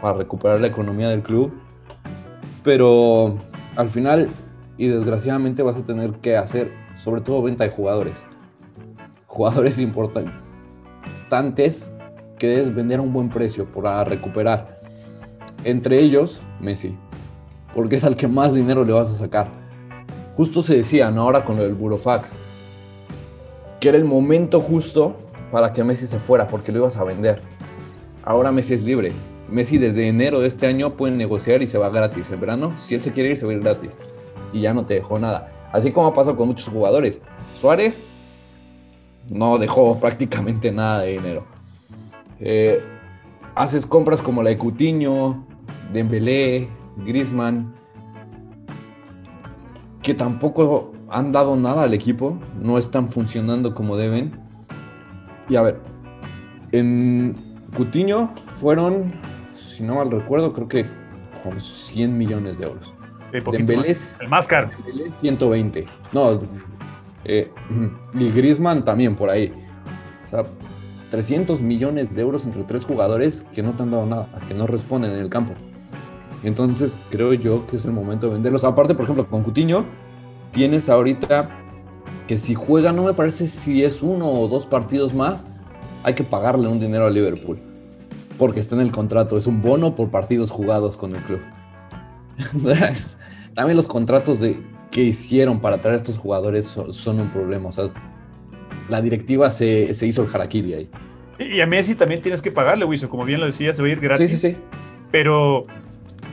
para 0.00 0.18
recuperar 0.18 0.60
la 0.60 0.66
economía 0.66 1.08
del 1.08 1.22
club. 1.22 1.52
Pero 2.62 3.38
al 3.74 3.88
final, 3.88 4.28
y 4.76 4.88
desgraciadamente, 4.88 5.62
vas 5.62 5.76
a 5.76 5.84
tener 5.84 6.12
que 6.16 6.36
hacer 6.36 6.70
sobre 6.98 7.20
todo 7.22 7.40
venta 7.42 7.64
de 7.64 7.70
jugadores. 7.70 8.26
Jugadores 9.26 9.78
importantes 9.78 10.32
que 12.38 12.48
debes 12.48 12.74
vender 12.74 12.98
a 12.98 13.02
un 13.02 13.14
buen 13.14 13.30
precio 13.30 13.66
para 13.66 14.04
recuperar. 14.04 14.80
Entre 15.64 16.00
ellos, 16.00 16.42
Messi, 16.60 16.96
porque 17.74 17.96
es 17.96 18.04
al 18.04 18.16
que 18.16 18.28
más 18.28 18.54
dinero 18.54 18.84
le 18.84 18.92
vas 18.92 19.10
a 19.10 19.14
sacar. 19.14 19.48
Justo 20.36 20.62
se 20.62 20.76
decía, 20.76 21.10
¿no? 21.10 21.22
Ahora 21.22 21.44
con 21.44 21.56
lo 21.56 21.62
del 21.62 21.74
Burofax, 21.74 22.34
que 23.80 23.88
era 23.88 23.98
el 23.98 24.04
momento 24.04 24.60
justo 24.60 25.16
para 25.50 25.72
que 25.72 25.82
Messi 25.84 26.06
se 26.06 26.18
fuera, 26.18 26.46
porque 26.46 26.72
lo 26.72 26.78
ibas 26.78 26.96
a 26.96 27.04
vender. 27.04 27.42
Ahora 28.24 28.52
Messi 28.52 28.74
es 28.74 28.82
libre. 28.82 29.12
Messi 29.50 29.78
desde 29.78 30.08
enero 30.08 30.40
de 30.40 30.48
este 30.48 30.66
año 30.66 30.94
puede 30.96 31.14
negociar 31.14 31.62
y 31.62 31.66
se 31.66 31.78
va 31.78 31.88
gratis. 31.90 32.30
En 32.30 32.40
verano, 32.40 32.74
si 32.78 32.94
él 32.94 33.02
se 33.02 33.10
quiere 33.10 33.30
ir, 33.30 33.36
se 33.36 33.46
va 33.46 33.52
gratis. 33.54 33.96
Y 34.52 34.60
ya 34.60 34.72
no 34.72 34.86
te 34.86 34.94
dejó 34.94 35.18
nada. 35.18 35.50
Así 35.72 35.92
como 35.92 36.06
ha 36.08 36.14
pasado 36.14 36.36
con 36.36 36.48
muchos 36.48 36.68
jugadores. 36.68 37.20
Suárez 37.54 38.04
no 39.28 39.58
dejó 39.58 39.98
prácticamente 39.98 40.72
nada 40.72 41.00
de 41.00 41.12
dinero. 41.12 41.44
Eh, 42.40 42.82
haces 43.54 43.86
compras 43.86 44.22
como 44.22 44.42
la 44.42 44.50
de 44.50 44.58
Cutiño, 44.58 45.46
Dembélé, 45.92 46.68
Griezmann, 46.96 47.74
que 50.02 50.14
tampoco 50.14 50.92
han 51.08 51.32
dado 51.32 51.56
nada 51.56 51.82
al 51.82 51.94
equipo, 51.94 52.38
no 52.60 52.78
están 52.78 53.08
funcionando 53.08 53.74
como 53.74 53.96
deben. 53.96 54.32
Y 55.48 55.56
a 55.56 55.62
ver, 55.62 55.80
en 56.72 57.34
Cutiño 57.76 58.34
fueron, 58.60 59.12
si 59.54 59.82
no 59.82 59.96
mal 59.96 60.10
recuerdo, 60.10 60.52
creo 60.52 60.68
que 60.68 60.86
con 61.42 61.60
100 61.60 62.16
millones 62.16 62.58
de 62.58 62.66
euros. 62.66 62.92
Dembélé, 63.32 63.96
el 64.20 64.28
más 64.28 64.46
caro. 64.46 64.70
120. 65.20 65.86
No, 66.12 66.40
eh, 67.24 67.50
y 68.14 68.30
Griezmann 68.30 68.84
también 68.84 69.14
por 69.14 69.30
ahí. 69.30 69.52
O 70.26 70.30
sea, 70.30 70.44
300 71.10 71.60
millones 71.60 72.14
de 72.14 72.22
euros 72.22 72.44
entre 72.44 72.62
tres 72.64 72.84
jugadores 72.84 73.46
que 73.52 73.62
no 73.62 73.72
te 73.72 73.82
han 73.82 73.90
dado 73.90 74.06
nada, 74.06 74.28
que 74.48 74.54
no 74.54 74.66
responden 74.66 75.12
en 75.12 75.18
el 75.18 75.28
campo. 75.28 75.54
Entonces 76.42 76.96
creo 77.10 77.34
yo 77.34 77.66
que 77.66 77.76
es 77.76 77.84
el 77.84 77.92
momento 77.92 78.26
de 78.26 78.34
venderlos. 78.34 78.64
Aparte, 78.64 78.94
por 78.94 79.04
ejemplo, 79.04 79.26
con 79.26 79.42
Cutiño 79.42 79.84
tienes 80.52 80.88
ahorita 80.88 81.50
que 82.26 82.38
si 82.38 82.54
juega, 82.54 82.92
no 82.92 83.04
me 83.04 83.14
parece 83.14 83.48
si 83.48 83.84
es 83.84 84.02
uno 84.02 84.28
o 84.30 84.48
dos 84.48 84.66
partidos 84.66 85.12
más, 85.12 85.46
hay 86.02 86.14
que 86.14 86.24
pagarle 86.24 86.68
un 86.68 86.80
dinero 86.80 87.06
a 87.06 87.10
Liverpool. 87.10 87.58
Porque 88.38 88.60
está 88.60 88.74
en 88.74 88.80
el 88.80 88.90
contrato, 88.90 89.36
es 89.36 89.46
un 89.46 89.60
bono 89.60 89.94
por 89.94 90.10
partidos 90.10 90.50
jugados 90.50 90.96
con 90.96 91.14
el 91.14 91.22
club. 91.22 91.40
También 93.54 93.76
los 93.76 93.86
contratos 93.86 94.40
de, 94.40 94.56
que 94.90 95.02
hicieron 95.02 95.60
para 95.60 95.80
traer 95.80 95.94
a 95.94 95.96
estos 95.98 96.18
jugadores 96.18 96.66
son, 96.66 97.20
un 97.20 97.28
problema. 97.28 97.68
O 97.68 97.72
sea, 97.72 97.90
la 98.88 99.02
directiva 99.02 99.50
se, 99.50 99.90
hizo 99.90 100.22
el 100.22 100.28
harakiri 100.32 100.74
ahí. 100.74 100.90
Y 101.38 101.60
a 101.60 101.66
Messi 101.66 101.94
también 101.94 102.20
tienes 102.20 102.42
que 102.42 102.52
pagarle, 102.52 102.84
Wiso. 102.84 103.08
Como 103.08 103.24
bien 103.24 103.40
lo 103.40 103.46
decía, 103.46 103.72
se 103.72 103.82
va 103.82 103.88
a 103.88 103.92
ir 103.92 104.00
gratis. 104.00 104.30
Sí, 104.30 104.36
sí, 104.36 104.52
sí. 104.52 104.56
Pero 105.10 105.66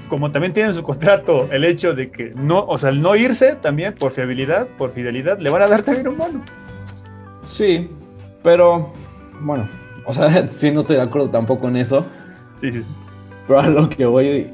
como 0.07 0.31
también 0.31 0.53
tiene 0.53 0.69
en 0.69 0.75
su 0.75 0.83
contrato 0.83 1.47
el 1.51 1.65
hecho 1.65 1.93
de 1.93 2.09
que 2.09 2.33
no, 2.35 2.65
o 2.65 2.77
sea, 2.77 2.89
el 2.89 3.01
no 3.01 3.15
irse 3.15 3.55
también 3.55 3.93
por 3.93 4.11
fiabilidad, 4.11 4.67
por 4.77 4.91
fidelidad, 4.91 5.39
le 5.39 5.49
van 5.49 5.61
a 5.61 5.67
dar 5.67 5.83
también 5.83 6.07
un 6.07 6.17
bono. 6.17 6.43
Sí, 7.45 7.89
pero 8.43 8.91
bueno, 9.41 9.67
o 10.05 10.13
sea, 10.13 10.47
sí 10.51 10.71
no 10.71 10.81
estoy 10.81 10.97
de 10.97 11.03
acuerdo 11.03 11.29
tampoco 11.29 11.67
en 11.67 11.77
eso. 11.77 12.05
Sí, 12.55 12.71
sí, 12.71 12.83
sí. 12.83 12.89
Pero 13.47 13.59
a 13.59 13.69
lo 13.69 13.89
que 13.89 14.05
voy 14.05 14.51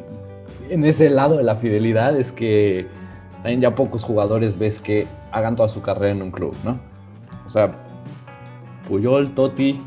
en 0.70 0.86
ese 0.86 1.10
lado 1.10 1.38
de 1.38 1.44
la 1.44 1.56
fidelidad 1.56 2.18
es 2.18 2.32
que 2.32 2.88
también 3.36 3.62
ya 3.62 3.76
pocos 3.76 4.04
jugadores 4.04 4.58
ves 4.58 4.82
que 4.82 5.08
hagan 5.32 5.56
toda 5.56 5.70
su 5.70 5.82
carrera 5.82 6.12
en 6.12 6.22
un 6.22 6.32
club, 6.32 6.56
¿no? 6.64 6.80
O 7.46 7.50
sea, 7.50 7.76
Puyol, 8.88 9.34
Totti, 9.34 9.82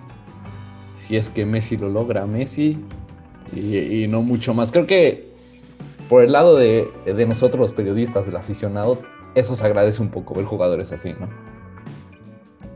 si 0.97 1.17
es 1.17 1.31
que 1.31 1.47
Messi 1.47 1.77
lo 1.77 1.89
logra, 1.89 2.27
Messi, 2.27 2.85
y, 3.55 4.07
no 4.09 4.23
mucho 4.23 4.55
más. 4.55 4.73
Creo 4.73 4.87
que 4.87 5.36
por 6.09 6.23
el 6.23 6.33
lado 6.33 6.57
de, 6.57 6.91
nosotros 7.27 7.61
los 7.61 7.73
periodistas, 7.73 8.27
del 8.27 8.37
aficionado, 8.37 9.01
eso 9.35 9.57
se 9.57 9.67
agradece 9.67 10.03
un 10.03 10.11
poco 10.11 10.35
ver 10.35 10.45
jugadores 10.45 10.93
así, 10.93 11.15
¿no? 11.19 11.29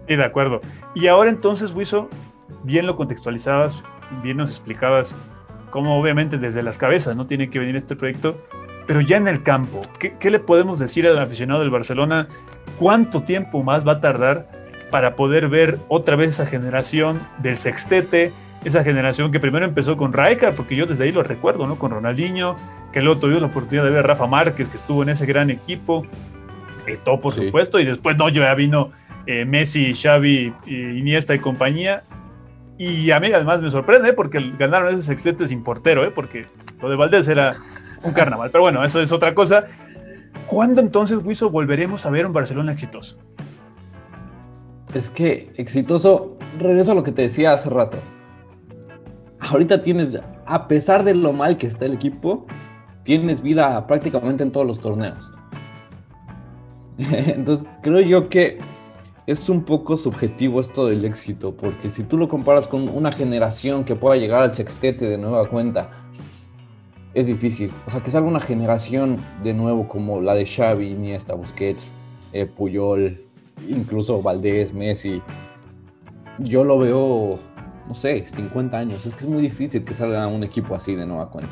Sí, 0.09 0.17
de 0.17 0.25
acuerdo. 0.25 0.61
Y 0.95 1.07
ahora 1.07 1.31
entonces, 1.31 1.73
Wiso, 1.73 2.09
bien 2.65 2.87
lo 2.87 2.97
contextualizabas, 2.97 3.83
bien 4.23 4.39
nos 4.39 4.51
explicabas 4.51 5.17
cómo 5.71 5.99
obviamente 5.99 6.37
desde 6.39 6.63
las 6.63 6.79
cabezas 6.79 7.17
no 7.17 7.27
tiene 7.27 7.49
que 7.49 7.61
venir 7.61 7.77
este 7.77 7.97
proyecto, 7.97 8.37
pero 8.87 9.01
ya 9.01 9.17
en 9.17 9.29
el 9.29 9.43
campo, 9.43 9.83
¿qué, 9.99 10.31
le 10.31 10.41
podemos 10.41 10.81
decir 10.81 11.07
al 11.07 11.19
aficionado 11.19 11.61
del 11.61 11.71
Barcelona? 11.71 12.27
¿Cuánto 12.79 13.23
tiempo 13.23 13.63
más 13.63 13.87
va 13.87 13.93
a 13.93 14.01
tardar 14.01 14.51
para 14.91 15.15
poder 15.15 15.49
ver 15.49 15.79
otra 15.89 16.17
vez 16.17 16.31
esa 16.31 16.47
generación 16.47 17.21
del 17.39 17.57
sextete, 17.57 18.33
esa 18.65 18.85
generación 18.85 19.33
que 19.33 19.41
primero 19.41 19.65
empezó 19.65 19.97
con 19.97 20.13
Rijkaard, 20.13 20.55
porque 20.55 20.77
yo 20.77 20.87
desde 20.87 21.05
ahí 21.05 21.13
lo 21.13 21.23
recuerdo, 21.23 21.67
¿no? 21.67 21.79
Con 21.79 21.91
Ronaldinho, 21.91 22.57
que 22.93 23.01
luego 23.01 23.21
tuve 23.21 23.41
la 23.41 23.47
oportunidad 23.47 23.85
de 23.85 23.91
ver 23.91 24.01
a 24.01 24.03
Rafa 24.03 24.27
Márquez, 24.27 24.69
que 24.69 24.77
estuvo 24.77 25.03
en 25.03 25.11
ese 25.11 25.27
gran 25.27 25.51
equipo, 25.51 26.05
Eto'o, 26.87 27.21
por 27.21 27.33
supuesto, 27.33 27.79
y 27.79 27.85
después 27.85 28.17
no, 28.17 28.29
ya 28.29 28.53
vino 28.55 28.91
eh, 29.27 29.45
Messi, 29.45 29.95
Xavi, 29.95 30.53
Iniesta 30.67 31.35
y 31.35 31.39
compañía, 31.39 32.05
y 32.81 33.11
a 33.11 33.21
mí 33.21 33.31
además 33.31 33.61
me 33.61 33.71
sorprende, 33.71 34.09
¿eh? 34.09 34.13
porque 34.15 34.53
ganaron 34.59 34.89
ese 34.89 35.03
sextete 35.03 35.47
sin 35.47 35.63
portero, 35.63 36.03
¿eh? 36.03 36.11
porque 36.11 36.47
lo 36.81 36.89
de 36.89 36.97
Valdés 36.97 37.29
era 37.29 37.53
un 38.03 38.13
carnaval. 38.13 38.51
Pero 38.51 38.63
bueno, 38.63 38.83
eso 38.83 39.03
es 39.03 39.13
otra 39.13 39.35
cosa. 39.35 39.67
¿Cuándo 40.47 40.81
entonces, 40.81 41.19
Wiso, 41.23 41.51
volveremos 41.51 42.07
a 42.07 42.11
ver 42.11 42.25
un 42.25 42.33
Barcelona 42.33 42.73
exitoso? 42.73 43.19
Es 44.95 45.11
que 45.11 45.53
exitoso, 45.57 46.39
regreso 46.59 46.93
a 46.93 46.95
lo 46.95 47.03
que 47.03 47.13
te 47.13 47.21
decía 47.21 47.53
hace 47.53 47.69
rato. 47.69 47.99
Ahorita 49.41 49.81
tienes, 49.81 50.19
a 50.47 50.69
pesar 50.69 51.05
de 51.05 51.15
lo 51.15 51.33
mal 51.33 51.57
que 51.57 51.67
está 51.67 51.87
el 51.87 51.95
equipo, 51.95 52.47
tienes 53.03 53.41
vida 53.43 53.87
prácticamente 53.87 54.43
en 54.43 54.53
todos 54.53 54.67
los 54.67 54.81
torneos. 54.81 55.31
Entonces, 56.99 57.67
creo 57.83 58.01
yo 58.01 58.29
que 58.29 58.59
es 59.27 59.49
un 59.49 59.65
poco 59.65 59.97
subjetivo 59.97 60.61
esto 60.61 60.87
del 60.87 61.05
éxito, 61.05 61.55
porque 61.55 61.89
si 61.89 62.03
tú 62.03 62.19
lo 62.19 62.29
comparas 62.29 62.67
con 62.67 62.89
una 62.89 63.13
generación 63.13 63.85
que 63.85 63.95
pueda 63.95 64.17
llegar 64.17 64.43
al 64.43 64.55
sextete 64.55 65.07
de 65.07 65.19
nueva 65.19 65.49
cuenta, 65.49 65.91
es 67.15 67.27
difícil. 67.27 67.73
O 67.87 67.91
sea, 67.91 68.03
que 68.03 68.11
salga 68.11 68.29
una 68.29 68.41
generación 68.41 69.19
de 69.43 69.55
nuevo 69.55 69.89
como 69.89 70.21
la 70.21 70.35
de 70.35 70.47
Xavi, 70.47 70.93
Iniesta, 70.93 71.35
Busquets, 71.35 71.87
eh, 72.33 72.47
Puyol, 72.47 73.21
incluso 73.69 74.23
Valdés, 74.23 74.73
Messi. 74.73 75.23
Yo 76.39 76.65
lo 76.65 76.79
veo, 76.79 77.39
no 77.91 77.97
sé, 77.97 78.25
50 78.25 78.79
años. 78.79 79.05
Es 79.05 79.15
que 79.15 79.25
es 79.25 79.27
muy 79.27 79.43
difícil 79.43 79.85
que 79.85 79.95
salga 79.95 80.25
un 80.29 80.45
equipo 80.45 80.77
así 80.77 80.95
de 80.95 81.05
nueva 81.05 81.29
cuenta. 81.29 81.51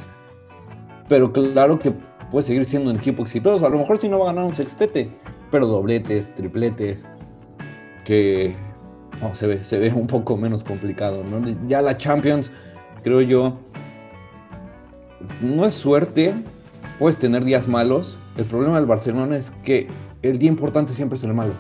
Pero 1.09 1.33
claro 1.33 1.81
que 1.81 1.93
puede 2.31 2.47
seguir 2.47 2.65
siendo 2.65 2.91
un 2.91 2.97
equipo 2.97 3.25
exitoso. 3.25 3.67
A 3.67 3.69
lo 3.69 3.77
mejor 3.77 4.01
si 4.01 4.09
no 4.09 4.21
va 4.21 4.27
a 4.27 4.33
ganar 4.33 4.45
un 4.45 4.55
sextete, 4.55 5.11
pero 5.51 5.67
dobletes, 5.67 6.33
tripletes, 6.37 7.09
que 8.05 8.55
se, 9.33 9.47
ve, 9.49 9.65
se 9.65 9.79
ve 9.79 9.93
un 9.93 10.07
poco 10.07 10.37
menos 10.37 10.63
complicado. 10.63 11.25
Ya 11.67 11.83
la 11.83 11.97
Champions, 11.97 12.53
creo 13.03 13.21
yo, 13.21 13.59
no 15.43 15.67
es 15.67 15.75
suerte, 15.75 16.37
puedes 17.01 17.17
tener 17.17 17.45
días 17.45 17.67
malos. 17.67 18.17
El 18.37 18.45
problema 18.45 18.77
del 18.77 18.87
Barcelona 18.87 19.37
es 19.37 19.51
que 19.65 19.89
el 20.23 20.39
día 20.39 20.51
importante 20.51 20.93
siempre 20.93 21.17
es 21.17 21.25
el 21.25 21.35
malo. 21.35 21.55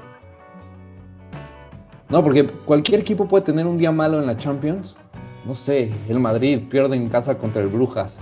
No, 2.09 2.23
porque 2.23 2.47
cualquier 2.47 3.01
equipo 3.01 3.29
puede 3.29 3.45
tener 3.45 3.67
un 3.67 3.77
día 3.77 3.93
malo 3.93 4.19
en 4.21 4.27
la 4.27 4.37
Champions. 4.37 4.97
No 5.45 5.55
sé, 5.55 5.93
el 6.09 6.21
Madrid 6.21 6.61
pierde 6.69 6.97
en 6.97 7.09
casa 7.09 7.39
contra 7.39 7.63
el 7.63 7.69
Brujas 7.69 8.21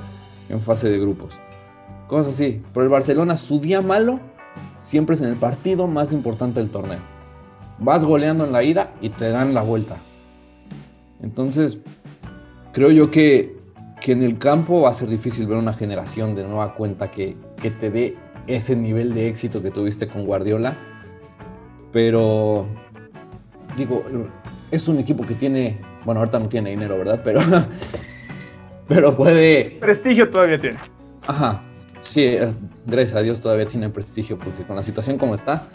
en 0.49 0.61
fase 0.61 0.89
de 0.89 0.99
grupos. 0.99 1.35
Cosas 2.07 2.35
así. 2.35 2.63
Pero 2.73 2.85
el 2.85 2.91
Barcelona, 2.91 3.37
su 3.37 3.61
día 3.61 3.81
malo 3.81 4.21
siempre 4.79 5.15
es 5.15 5.23
en 5.23 5.29
el 5.29 5.37
partido 5.37 5.87
más 5.87 6.13
importante 6.13 6.61
del 6.61 6.71
torneo 6.71 7.17
vas 7.79 8.05
goleando 8.05 8.45
en 8.45 8.53
la 8.53 8.63
ida 8.63 8.93
y 9.01 9.11
te 9.11 9.29
dan 9.29 9.55
la 9.55 9.63
vuelta. 9.63 9.97
Entonces, 11.23 11.79
creo 12.73 12.91
yo 12.91 13.11
que, 13.11 13.57
en 14.07 14.23
el 14.23 14.39
campo 14.39 14.83
va 14.83 14.91
a 14.91 14.95
ser 14.95 15.09
difícil 15.09 15.49
ver 15.49 15.59
una 15.59 15.73
generación 15.73 16.37
de 16.37 16.45
nueva 16.45 16.75
cuenta 16.75 17.11
que, 17.11 17.37
te 17.81 17.91
dé 17.91 18.15
ese 18.47 18.77
nivel 18.77 19.13
de 19.13 19.27
éxito 19.29 19.61
que 19.63 19.73
tuviste 19.73 20.07
con 20.07 20.25
Guardiola. 20.25 20.77
Pero, 21.93 22.67
digo, 23.77 24.05
es 24.71 24.89
un 24.89 24.99
equipo 24.99 25.25
que 25.27 25.35
tiene, 25.35 25.81
bueno, 26.05 26.21
ahorita 26.21 26.39
no 26.39 26.49
tiene 26.49 26.71
dinero, 26.71 26.99
¿verdad? 26.99 27.21
Pero, 27.25 27.41
pero 28.89 29.17
puede... 29.17 29.77
Prestigio 29.81 30.31
todavía 30.31 30.61
tiene. 30.61 30.79
Ajá, 31.27 31.63
sí, 32.01 32.23
eh, 32.23 32.53
gracias 32.85 33.17
a 33.17 33.23
Dios 33.23 33.41
todavía 33.41 33.67
tiene 33.67 33.91
prestigio, 33.91 34.39
porque 34.39 34.63
con 34.65 34.77
la 34.77 34.83
situación 34.83 35.19
como 35.19 35.35
está, 35.35 35.69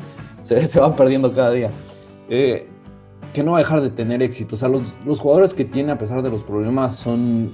se, 0.43 0.79
va 0.79 0.95
perdiendo 0.95 1.33
cada 1.33 1.51
día. 1.51 1.69
Eh, 2.29 2.67
que 3.33 3.43
no 3.43 3.51
va 3.51 3.57
a 3.57 3.61
dejar 3.61 3.81
de 3.81 3.89
tener 3.89 4.21
éxito. 4.21 4.55
O 4.55 4.57
sea, 4.57 4.69
los, 4.69 5.19
jugadores 5.19 5.53
que 5.53 5.65
tiene 5.65 5.91
a 5.91 5.97
pesar 5.97 6.21
de 6.21 6.29
los 6.29 6.43
problemas 6.43 6.95
son 6.95 7.51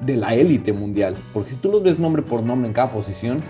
de 0.00 0.16
la 0.16 0.34
élite 0.34 0.72
mundial. 0.72 1.16
Porque 1.32 1.50
si 1.50 1.56
tú 1.56 1.70
los 1.70 1.82
ves 1.82 1.98
nombre 1.98 2.22
por 2.22 2.42
nombre 2.42 2.68
en 2.68 2.72
cada 2.72 2.90
posición, 2.90 3.42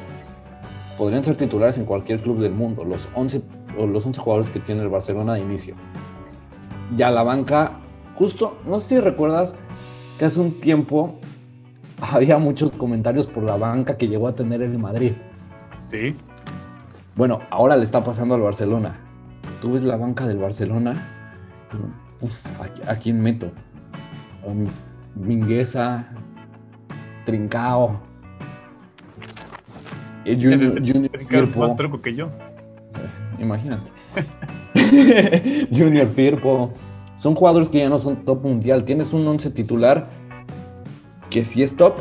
podrían 0.98 1.24
ser 1.24 1.36
titulares 1.36 1.78
en 1.78 1.84
cualquier 1.84 2.20
club 2.20 2.40
del 2.40 2.52
mundo. 2.52 2.84
Los 2.84 3.08
11, 3.14 3.42
los 3.76 4.04
11 4.06 4.20
jugadores 4.20 4.50
que 4.50 4.60
tiene 4.60 4.82
el 4.82 4.88
Barcelona 4.88 5.34
de 5.34 5.40
inicio. 5.40 5.74
Ya 6.96 7.10
la 7.10 7.22
banca, 7.22 7.72
justo, 8.14 8.58
no 8.66 8.80
sé 8.80 8.96
si 8.96 9.00
recuerdas 9.00 9.56
que 10.18 10.24
hace 10.24 10.40
un 10.40 10.60
tiempo 10.60 11.18
había 12.00 12.38
muchos 12.38 12.70
comentarios 12.72 13.26
por 13.26 13.42
la 13.42 13.56
banca 13.56 13.96
que 13.96 14.08
llegó 14.08 14.28
a 14.28 14.34
tener 14.34 14.62
el 14.62 14.78
Madrid. 14.78 15.12
Sí. 15.90 16.14
Bueno, 17.16 17.40
ahora 17.50 17.76
le 17.76 17.84
está 17.84 18.02
pasando 18.02 18.34
al 18.34 18.40
Barcelona. 18.40 18.98
Tú 19.60 19.72
ves 19.72 19.82
la 19.82 19.96
banca 19.96 20.26
del 20.26 20.38
Barcelona, 20.38 21.06
¿a, 22.86 22.96
quién 22.96 23.20
meto? 23.20 23.50
Mingueza, 25.14 26.08
Trincao, 27.26 28.00
Junior, 30.24 30.80
Junior 30.84 31.56
más 31.56 31.76
truco 31.76 32.00
que 32.00 32.14
yo. 32.14 32.28
Imagínate. 33.40 33.90
Junior 35.70 36.08
Firpo. 36.08 36.72
Son 37.16 37.34
jugadores 37.34 37.68
que 37.68 37.78
ya 37.78 37.88
no 37.88 37.98
son 37.98 38.24
top 38.24 38.44
mundial. 38.44 38.84
Tienes 38.84 39.12
un 39.12 39.26
once 39.26 39.50
titular 39.50 40.08
que 41.28 41.44
sí 41.44 41.62
es 41.62 41.76
top, 41.76 41.94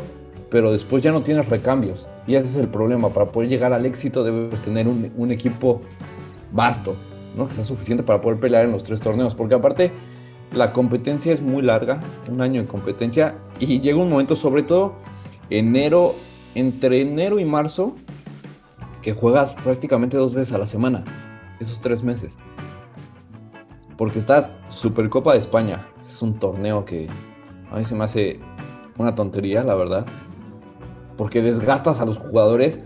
pero 0.50 0.72
después 0.72 1.02
ya 1.02 1.12
no 1.12 1.22
tienes 1.22 1.48
recambios. 1.48 2.08
Y 2.26 2.34
ese 2.34 2.46
es 2.46 2.56
el 2.56 2.68
problema. 2.68 3.10
Para 3.10 3.26
poder 3.26 3.48
llegar 3.48 3.72
al 3.72 3.86
éxito 3.86 4.24
debes 4.24 4.60
tener 4.60 4.86
un, 4.88 5.30
equipo 5.30 5.82
vasto, 6.52 6.96
¿no? 7.36 7.46
que 7.46 7.54
sea 7.54 7.64
suficiente 7.64 8.02
para 8.02 8.20
poder 8.20 8.40
pelear 8.40 8.64
en 8.64 8.72
los 8.72 8.84
tres 8.84 9.00
torneos. 9.00 9.34
Porque 9.34 9.54
aparte, 9.54 9.92
la 10.52 10.72
competencia 10.72 11.32
es 11.32 11.40
muy 11.40 11.62
larga, 11.62 12.02
un 12.30 12.40
año 12.40 12.62
de 12.62 12.68
competencia, 12.68 13.36
y 13.58 13.80
llega 13.80 13.98
un 13.98 14.10
momento, 14.10 14.36
sobre 14.36 14.62
todo 14.62 14.94
enero, 15.48 16.14
entre 16.54 17.02
enero 17.02 17.38
y 17.38 17.44
marzo, 17.44 17.94
que 19.02 19.12
juegas 19.12 19.54
prácticamente 19.54 20.16
dos 20.16 20.34
veces 20.34 20.52
a 20.54 20.58
la 20.58 20.66
semana, 20.66 21.04
esos 21.60 21.80
tres 21.80 22.02
meses. 22.02 22.38
Porque 23.96 24.18
estás 24.18 24.50
Supercopa 24.68 25.32
de 25.32 25.38
España, 25.38 25.86
es 26.04 26.20
un 26.22 26.38
torneo 26.38 26.84
que 26.84 27.08
a 27.70 27.76
mí 27.76 27.84
se 27.84 27.94
me 27.94 28.04
hace 28.04 28.40
una 28.98 29.14
tontería, 29.14 29.62
la 29.62 29.74
verdad 29.74 30.06
porque 31.20 31.42
desgastas 31.42 32.00
a 32.00 32.06
los 32.06 32.16
jugadores, 32.16 32.80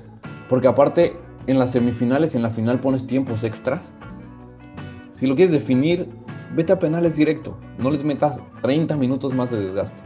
porque 0.49 0.67
aparte 0.67 1.17
en 1.47 1.57
las 1.61 1.71
semifinales 1.71 2.35
y 2.35 2.37
en 2.37 2.43
la 2.43 2.51
final 2.51 2.81
pones 2.81 3.07
tiempos 3.07 3.45
extras. 3.45 3.95
Si 5.13 5.29
lo 5.29 5.37
quieres 5.37 5.53
definir, 5.53 6.09
vete 6.53 6.73
a 6.73 6.81
penales 6.81 7.15
directo, 7.15 7.57
no 7.79 7.93
les 7.93 8.03
metas 8.03 8.43
30 8.63 8.97
minutos 8.97 9.33
más 9.33 9.53
de 9.53 9.61
desgaste, 9.61 10.03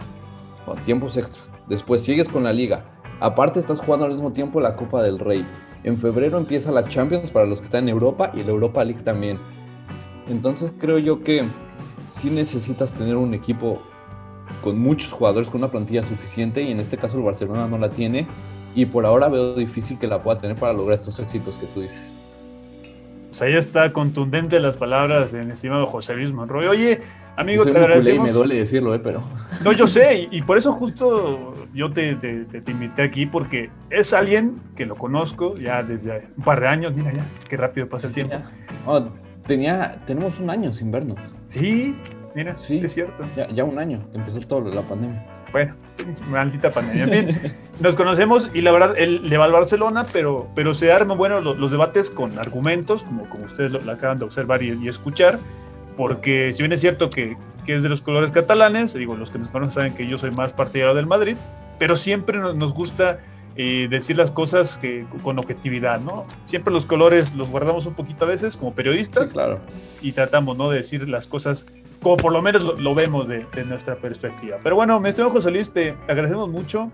tiempos 0.84 1.16
extras. 1.16 1.50
Después 1.68 2.02
sigues 2.02 2.28
con 2.28 2.44
la 2.44 2.52
liga. 2.52 2.84
Aparte 3.18 3.60
estás 3.60 3.78
jugando 3.78 4.04
al 4.04 4.12
mismo 4.12 4.30
tiempo 4.30 4.60
la 4.60 4.76
Copa 4.76 5.02
del 5.02 5.18
Rey. 5.18 5.46
En 5.84 5.98
febrero 5.98 6.38
empieza 6.38 6.72
la 6.72 6.88
Champions 6.88 7.30
para 7.30 7.46
los 7.46 7.60
que 7.60 7.66
están 7.66 7.84
en 7.84 7.90
Europa 7.90 8.32
y 8.34 8.42
la 8.42 8.50
Europa 8.50 8.84
League 8.84 9.02
también. 9.02 9.38
Entonces 10.28 10.74
creo 10.78 10.98
yo 10.98 11.22
que 11.22 11.44
sí 12.08 12.30
necesitas 12.30 12.92
tener 12.92 13.16
un 13.16 13.34
equipo 13.34 13.80
con 14.62 14.78
muchos 14.78 15.12
jugadores, 15.12 15.48
con 15.48 15.60
una 15.60 15.70
plantilla 15.70 16.04
suficiente 16.04 16.62
y 16.62 16.72
en 16.72 16.80
este 16.80 16.96
caso 16.96 17.16
el 17.16 17.24
Barcelona 17.24 17.68
no 17.68 17.78
la 17.78 17.90
tiene 17.90 18.26
y 18.74 18.86
por 18.86 19.06
ahora 19.06 19.28
veo 19.28 19.54
difícil 19.54 19.98
que 19.98 20.06
la 20.06 20.22
pueda 20.22 20.38
tener 20.38 20.56
para 20.56 20.72
lograr 20.72 20.98
estos 20.98 21.18
éxitos 21.20 21.58
que 21.58 21.66
tú 21.66 21.80
dices. 21.80 22.17
Pues 23.28 23.42
ahí 23.42 23.54
está 23.54 23.92
contundente 23.92 24.58
las 24.60 24.76
palabras 24.76 25.32
de 25.32 25.42
mi 25.44 25.52
estimado 25.52 25.86
José 25.86 26.14
Luis 26.14 26.32
Monroy. 26.32 26.66
Oye, 26.66 27.00
amigo, 27.36 27.62
Soy 27.64 27.72
te 27.72 27.78
y 27.78 27.82
agradecemos. 27.82 28.26
me 28.26 28.32
duele 28.32 28.54
decirlo, 28.56 28.94
eh, 28.94 28.98
pero. 28.98 29.22
No, 29.62 29.72
yo 29.72 29.86
sé, 29.86 30.28
y, 30.30 30.38
y 30.38 30.42
por 30.42 30.56
eso 30.56 30.72
justo 30.72 31.54
yo 31.74 31.92
te, 31.92 32.14
te- 32.16 32.44
te- 32.46 32.60
te 32.62 32.70
invité 32.70 33.02
aquí, 33.02 33.26
porque 33.26 33.70
es 33.90 34.12
alguien 34.14 34.60
que 34.76 34.86
lo 34.86 34.94
conozco 34.96 35.56
ya 35.58 35.82
desde 35.82 36.26
un 36.38 36.44
par 36.44 36.60
de 36.60 36.68
años. 36.68 36.94
Mira 36.96 37.12
ya, 37.12 37.24
qué 37.48 37.56
rápido 37.56 37.88
pasa 37.88 38.06
el 38.08 38.14
tiempo. 38.14 38.36
Oh, 38.86 39.04
tenía, 39.46 40.00
tenemos 40.06 40.40
un 40.40 40.48
año 40.48 40.72
sin 40.72 40.90
vernos. 40.90 41.18
Sí, 41.46 41.94
mira, 42.34 42.56
Sí. 42.58 42.80
es 42.82 42.92
cierto. 42.94 43.24
Ya, 43.36 43.46
ya 43.48 43.64
un 43.64 43.78
año 43.78 44.00
que 44.10 44.16
empezó 44.18 44.38
toda 44.40 44.74
la 44.74 44.82
pandemia. 44.82 45.22
Bueno, 45.52 45.74
maldita 46.28 46.70
pandemia. 46.70 47.06
Bien, 47.06 47.56
nos 47.80 47.94
conocemos 47.94 48.50
y 48.54 48.60
la 48.60 48.72
verdad, 48.72 48.94
él 48.96 49.28
le 49.28 49.38
va 49.38 49.44
al 49.44 49.52
Barcelona, 49.52 50.06
pero, 50.12 50.48
pero 50.54 50.74
se 50.74 50.92
arman 50.92 51.18
bueno, 51.18 51.40
los, 51.40 51.58
los 51.58 51.70
debates 51.70 52.10
con 52.10 52.38
argumentos, 52.38 53.02
como, 53.02 53.28
como 53.28 53.44
ustedes 53.44 53.72
lo, 53.72 53.80
lo 53.80 53.92
acaban 53.92 54.18
de 54.18 54.24
observar 54.24 54.62
y, 54.62 54.72
y 54.82 54.88
escuchar, 54.88 55.38
porque 55.96 56.52
si 56.52 56.62
bien 56.62 56.72
es 56.72 56.80
cierto 56.80 57.10
que, 57.10 57.36
que 57.66 57.76
es 57.76 57.82
de 57.82 57.88
los 57.88 58.02
colores 58.02 58.32
catalanes, 58.32 58.94
digo, 58.94 59.16
los 59.16 59.30
que 59.30 59.38
nos 59.38 59.48
conocen 59.48 59.74
saben 59.74 59.94
que 59.94 60.06
yo 60.06 60.18
soy 60.18 60.30
más 60.30 60.52
partidario 60.52 60.94
del 60.94 61.06
Madrid, 61.06 61.36
pero 61.78 61.96
siempre 61.96 62.38
nos, 62.38 62.56
nos 62.56 62.74
gusta 62.74 63.20
eh, 63.60 63.88
decir 63.90 64.16
las 64.16 64.30
cosas 64.30 64.78
que, 64.78 65.04
con 65.24 65.36
objetividad, 65.36 66.00
¿no? 66.00 66.26
Siempre 66.46 66.72
los 66.72 66.86
colores 66.86 67.34
los 67.34 67.50
guardamos 67.50 67.86
un 67.86 67.94
poquito 67.94 68.24
a 68.24 68.28
veces 68.28 68.56
como 68.56 68.72
periodistas 68.72 69.30
Sí, 69.30 69.34
claro. 69.34 69.58
y 70.00 70.12
tratamos 70.12 70.56
¿no? 70.56 70.70
de 70.70 70.76
decir 70.76 71.08
las 71.08 71.26
cosas 71.26 71.66
como 72.02 72.16
por 72.16 72.32
lo 72.32 72.40
menos 72.42 72.62
lo, 72.62 72.76
lo 72.76 72.94
vemos 72.94 73.26
de, 73.28 73.46
de 73.54 73.64
nuestra 73.64 73.96
perspectiva. 73.96 74.58
Pero 74.62 74.76
bueno, 74.76 74.98
mi 75.00 75.08
estimado 75.08 75.32
José 75.32 75.50
Luis, 75.50 75.70
te 75.72 75.94
agradecemos 76.06 76.48
mucho. 76.48 76.90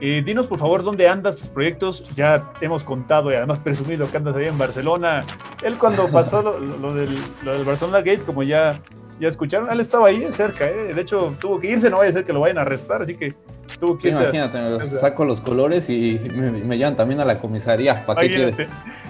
Eh, 0.00 0.22
dinos 0.24 0.46
por 0.46 0.58
favor 0.58 0.82
dónde 0.84 1.08
andas, 1.08 1.36
tus 1.36 1.48
proyectos. 1.48 2.04
Ya 2.14 2.52
hemos 2.60 2.84
contado 2.84 3.30
y 3.32 3.34
además 3.34 3.60
presumido 3.64 4.10
que 4.10 4.16
andas 4.16 4.36
ahí 4.36 4.46
en 4.46 4.58
Barcelona. 4.58 5.24
Él 5.62 5.78
cuando 5.78 6.06
pasó 6.08 6.42
lo, 6.42 6.58
lo- 6.58 6.94
del, 6.94 7.08
lo 7.42 7.52
del 7.54 7.64
Barcelona 7.64 7.98
Gate, 7.98 8.20
como 8.24 8.42
ya, 8.42 8.80
ya 9.20 9.28
escucharon, 9.28 9.70
él 9.70 9.80
estaba 9.80 10.08
ahí 10.08 10.26
cerca. 10.32 10.66
¿eh? 10.66 10.92
De 10.94 11.00
hecho, 11.00 11.34
tuvo 11.40 11.58
que 11.60 11.70
irse, 11.70 11.88
no 11.90 11.98
vaya 11.98 12.10
a 12.10 12.12
ser 12.12 12.24
que 12.24 12.32
lo 12.32 12.40
vayan 12.40 12.58
a 12.58 12.62
arrestar, 12.62 13.00
así 13.02 13.14
que 13.16 13.34
tuvo 13.80 13.96
que 13.96 14.02
Sí, 14.02 14.08
irse. 14.08 14.20
a- 14.20 14.24
imagínate, 14.24 14.58
me 14.78 14.84
sea- 14.84 15.00
saco 15.00 15.24
los 15.24 15.40
colores 15.40 15.88
y 15.88 16.20
me, 16.34 16.50
me 16.50 16.76
llevan 16.76 16.96
también 16.96 17.20
a 17.20 17.24
la 17.24 17.38
comisaría. 17.38 18.04
¿Para 18.04 18.20
qué 18.20 18.28
quieres? 18.28 18.56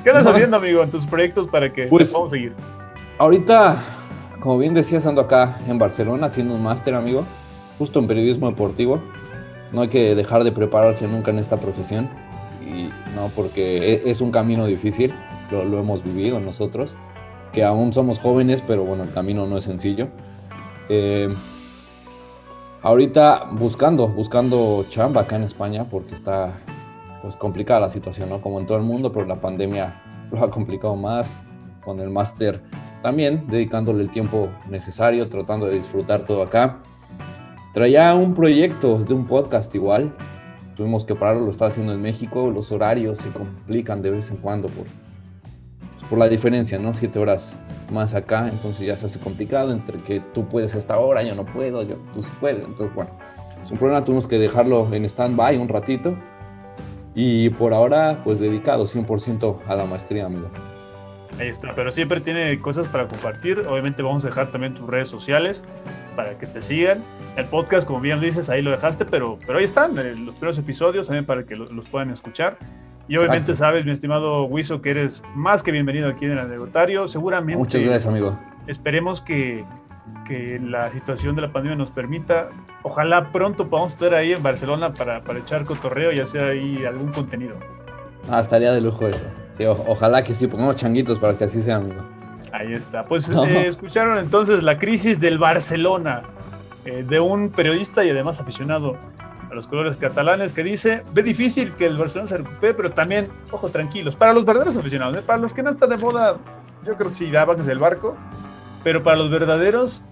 ¿Qué 0.05 0.11
andas 0.11 0.27
haciendo, 0.27 0.57
amigo, 0.59 0.83
en 0.85 0.91
tus 0.91 1.05
proyectos 1.07 1.49
para 1.49 1.73
que 1.73 1.87
Pues- 1.87 2.15
a 2.15 2.31
seguir? 2.31 2.53
Ahorita, 3.19 3.77
como 4.47 4.59
bien 4.59 4.75
decías, 4.75 5.05
ando 5.07 5.23
acá 5.23 5.59
en 5.67 5.77
Barcelona 5.77 6.27
haciendo 6.27 6.55
un 6.55 6.63
máster, 6.63 6.95
amigo, 6.95 7.25
justo 7.81 7.99
en 7.99 8.07
periodismo 8.07 8.49
deportivo. 8.49 9.01
No 9.73 9.81
hay 9.81 9.89
que 9.89 10.15
dejar 10.15 10.45
de 10.45 10.53
prepararse 10.53 11.09
nunca 11.09 11.33
en 11.33 11.41
esta 11.41 11.57
profesión, 11.57 12.09
y 12.65 12.91
no, 13.17 13.33
porque 13.35 13.95
e- 13.95 14.03
es 14.09 14.21
un 14.21 14.31
camino 14.31 14.67
difícil, 14.67 15.13
lo, 15.51 15.65
lo 15.65 15.81
hemos 15.81 16.05
vivido 16.05 16.39
nosotros, 16.39 16.95
que 17.53 17.65
aún 17.65 17.93
somos 17.93 18.21
jóvenes, 18.21 18.63
pero 18.65 18.85
bueno, 18.85 19.03
el 19.03 19.13
camino 19.13 19.49
no 19.49 19.59
es 19.59 19.65
sencillo. 19.65 20.11
Eh, 20.89 21.29
ahorita 22.83 23.49
buscando, 23.51 24.07
buscando 24.07 24.87
chamba 24.91 25.23
acá 25.23 25.35
en 25.35 25.43
España, 25.43 25.89
porque 25.91 26.15
está 26.15 26.57
pues 27.21 27.35
complicada 27.35 27.81
la 27.81 27.89
situación, 27.89 28.29
¿no? 28.29 28.41
Como 28.41 28.61
en 28.61 28.67
todo 28.67 28.79
el 28.79 28.85
mundo, 28.85 29.11
pero 29.11 29.27
la 29.27 29.41
pandemia 29.41 30.01
lo 30.31 30.41
ha 30.41 30.53
complicado 30.53 30.95
más 30.95 31.41
con 31.85 31.99
el 31.99 32.11
máster 32.11 32.63
también 33.07 33.45
dedicándole 33.47 34.03
el 34.03 34.11
tiempo 34.11 34.49
necesario, 34.69 35.29
tratando 35.29 35.67
de 35.67 35.75
disfrutar 35.75 36.25
todo 36.25 36.43
acá. 36.43 36.79
Traía 37.73 38.13
un 38.17 38.35
proyecto 38.35 38.99
de 38.99 39.15
un 39.15 39.29
podcast 39.29 39.73
igual, 39.77 40.13
tuvimos 40.75 41.05
que 41.05 41.15
pararlo, 41.15 41.45
lo 41.45 41.53
estaba 41.53 41.69
haciendo 41.69 41.93
en 41.93 42.03
México, 42.03 42.51
los 42.51 42.73
horarios 42.73 43.21
se 43.21 43.31
complican 43.31 44.03
de 44.03 44.11
vez 44.11 44.33
en 44.33 44.39
cuando 44.39 44.67
por, 44.67 44.87
pues, 44.87 46.11
por 46.11 46.19
la 46.19 46.29
diferencia, 46.29 46.81
¿no? 46.81 46.95
Siete 46.95 47.21
horas 47.21 47.61
más 47.93 48.13
acá, 48.15 48.49
entonces 48.49 48.85
ya 48.85 48.99
se 48.99 49.07
hace 49.07 49.21
complicado 49.21 49.71
entre 49.71 49.99
que 49.99 50.19
tú 50.19 50.49
puedes 50.49 50.75
hasta 50.75 50.95
ahora, 50.95 51.23
yo 51.23 51.37
no 51.37 51.47
puedo, 51.47 51.85
yo, 51.85 51.99
tú 52.13 52.25
sí 52.25 52.33
puedes, 52.41 52.65
entonces 52.65 52.93
bueno, 52.93 53.13
es 53.63 53.71
un 53.71 53.79
problema, 53.79 54.03
tuvimos 54.03 54.27
que 54.27 54.37
dejarlo 54.37 54.93
en 54.93 55.05
stand-by 55.05 55.59
un 55.59 55.69
ratito 55.69 56.19
y 57.15 57.51
por 57.51 57.73
ahora 57.73 58.23
pues 58.25 58.41
dedicado 58.41 58.87
100% 58.87 59.59
a 59.69 59.77
la 59.77 59.87
maestría, 59.87 60.27
amigo. 60.27 60.51
Ahí 61.39 61.49
está, 61.49 61.75
pero 61.75 61.93
siempre 61.93 62.21
tiene 62.21 62.59
cosas 62.61 62.89
para 62.89 63.07
compartir. 63.07 63.61
Obviamente 63.69 64.03
vamos 64.03 64.25
a 64.25 64.29
dejar 64.29 64.51
también 64.51 64.73
tus 64.75 64.89
redes 64.89 65.09
sociales 65.09 65.63
para 66.15 66.39
que 66.39 66.47
te 66.47 66.63
sigan. 66.63 67.05
El 67.37 67.45
podcast, 67.47 67.87
como 67.87 68.01
bien 68.01 68.21
dices, 68.21 68.49
ahí 68.49 68.63
lo 68.63 68.71
dejaste, 68.71 69.05
pero, 69.05 69.39
pero 69.47 69.59
ahí 69.59 69.65
están 69.65 69.99
eh, 69.99 70.15
los 70.19 70.33
primeros 70.35 70.57
episodios 70.59 71.07
también 71.07 71.27
para 71.27 71.45
que 71.45 71.55
lo- 71.57 71.67
los 71.67 71.87
puedan 71.89 72.11
escuchar. 72.11 72.57
Y 73.09 73.19
obviamente 73.19 73.53
Exacto. 73.53 73.59
sabes, 73.73 73.85
mi 73.85 73.93
estimado 73.93 74.45
Wiso, 74.45 74.81
que 74.81 74.91
eres 74.91 75.23
más 75.35 75.63
que 75.63 75.71
bienvenido 75.73 76.09
aquí 76.09 76.25
en 76.25 76.33
el 76.33 76.39
anecdotario. 76.39 77.07
Seguramente 77.07 77.59
Muchas 77.59 77.83
gracias, 77.83 78.07
amigo. 78.07 78.39
esperemos 78.67 79.21
que, 79.21 79.65
que 80.27 80.59
la 80.59 80.91
situación 80.91 81.37
de 81.37 81.43
la 81.43 81.53
pandemia 81.53 81.77
nos 81.77 81.91
permita. 81.91 82.49
Ojalá 82.83 83.31
pronto 83.31 83.69
podamos 83.69 83.93
estar 83.93 84.15
ahí 84.15 84.33
en 84.33 84.43
Barcelona 84.43 84.95
para, 84.95 85.21
para 85.23 85.39
echar 85.39 85.65
cotorreo 85.67 86.13
y 86.13 86.19
hacer 86.21 86.45
ahí 86.45 86.85
algún 86.87 87.13
contenido. 87.13 87.57
Ah, 88.31 88.41
estaría 88.41 88.73
de 88.73 88.81
lujo 88.81 89.07
eso. 89.07 89.27
Sí, 89.57 89.65
o- 89.65 89.85
ojalá 89.87 90.23
que 90.23 90.35
sí, 90.35 90.47
pongamos 90.47 90.77
changuitos 90.77 91.19
para 91.19 91.37
que 91.37 91.45
así 91.45 91.61
sea, 91.61 91.77
amigo. 91.77 92.03
Ahí 92.53 92.73
está. 92.75 93.05
Pues 93.05 93.29
No. 93.29 93.45
eh, 93.45 93.67
escucharon 93.69 94.19
entonces 94.19 94.63
la 94.63 94.79
crisis 94.79 95.21
del 95.21 95.39
Barcelona, 95.39 96.23
eh, 96.85 97.05
de 97.09 97.21
un 97.21 97.51
periodista 97.51 98.05
y 98.05 98.11
además 98.11 98.41
aficionado 98.41 98.97
a 99.51 99.55
los 99.55 99.67
colores 99.67 99.97
catalanes 99.97 100.53
que 100.55 100.63
dice, 100.63 101.03
ve 101.13 101.23
difícil 101.23 101.73
que 101.75 101.87
el 101.87 101.97
Barcelona 101.97 102.27
se 102.29 102.39
recupere, 102.39 102.75
pero 102.75 102.91
también, 102.91 103.29
ojo, 103.51 103.69
tranquilos, 103.71 104.17
para 104.17 104.33
los 104.33 104.45
verdaderos 104.45 104.77
aficionados, 104.77 105.17
¿eh? 105.17 105.23
para 105.25 105.39
los 105.39 105.53
que 105.55 105.63
no 105.63 105.71
están 105.71 105.89
de 105.91 105.99
moda, 105.99 106.37
yo 106.85 106.97
creo 106.97 107.09
que 107.09 107.15
sí, 107.15 107.31
ya 107.31 107.45
bájense 107.45 107.71
del 107.71 107.79
barco, 107.79 108.17
pero 108.85 109.03
para 109.03 109.17
los 109.17 109.31
verdaderos, 109.31 110.03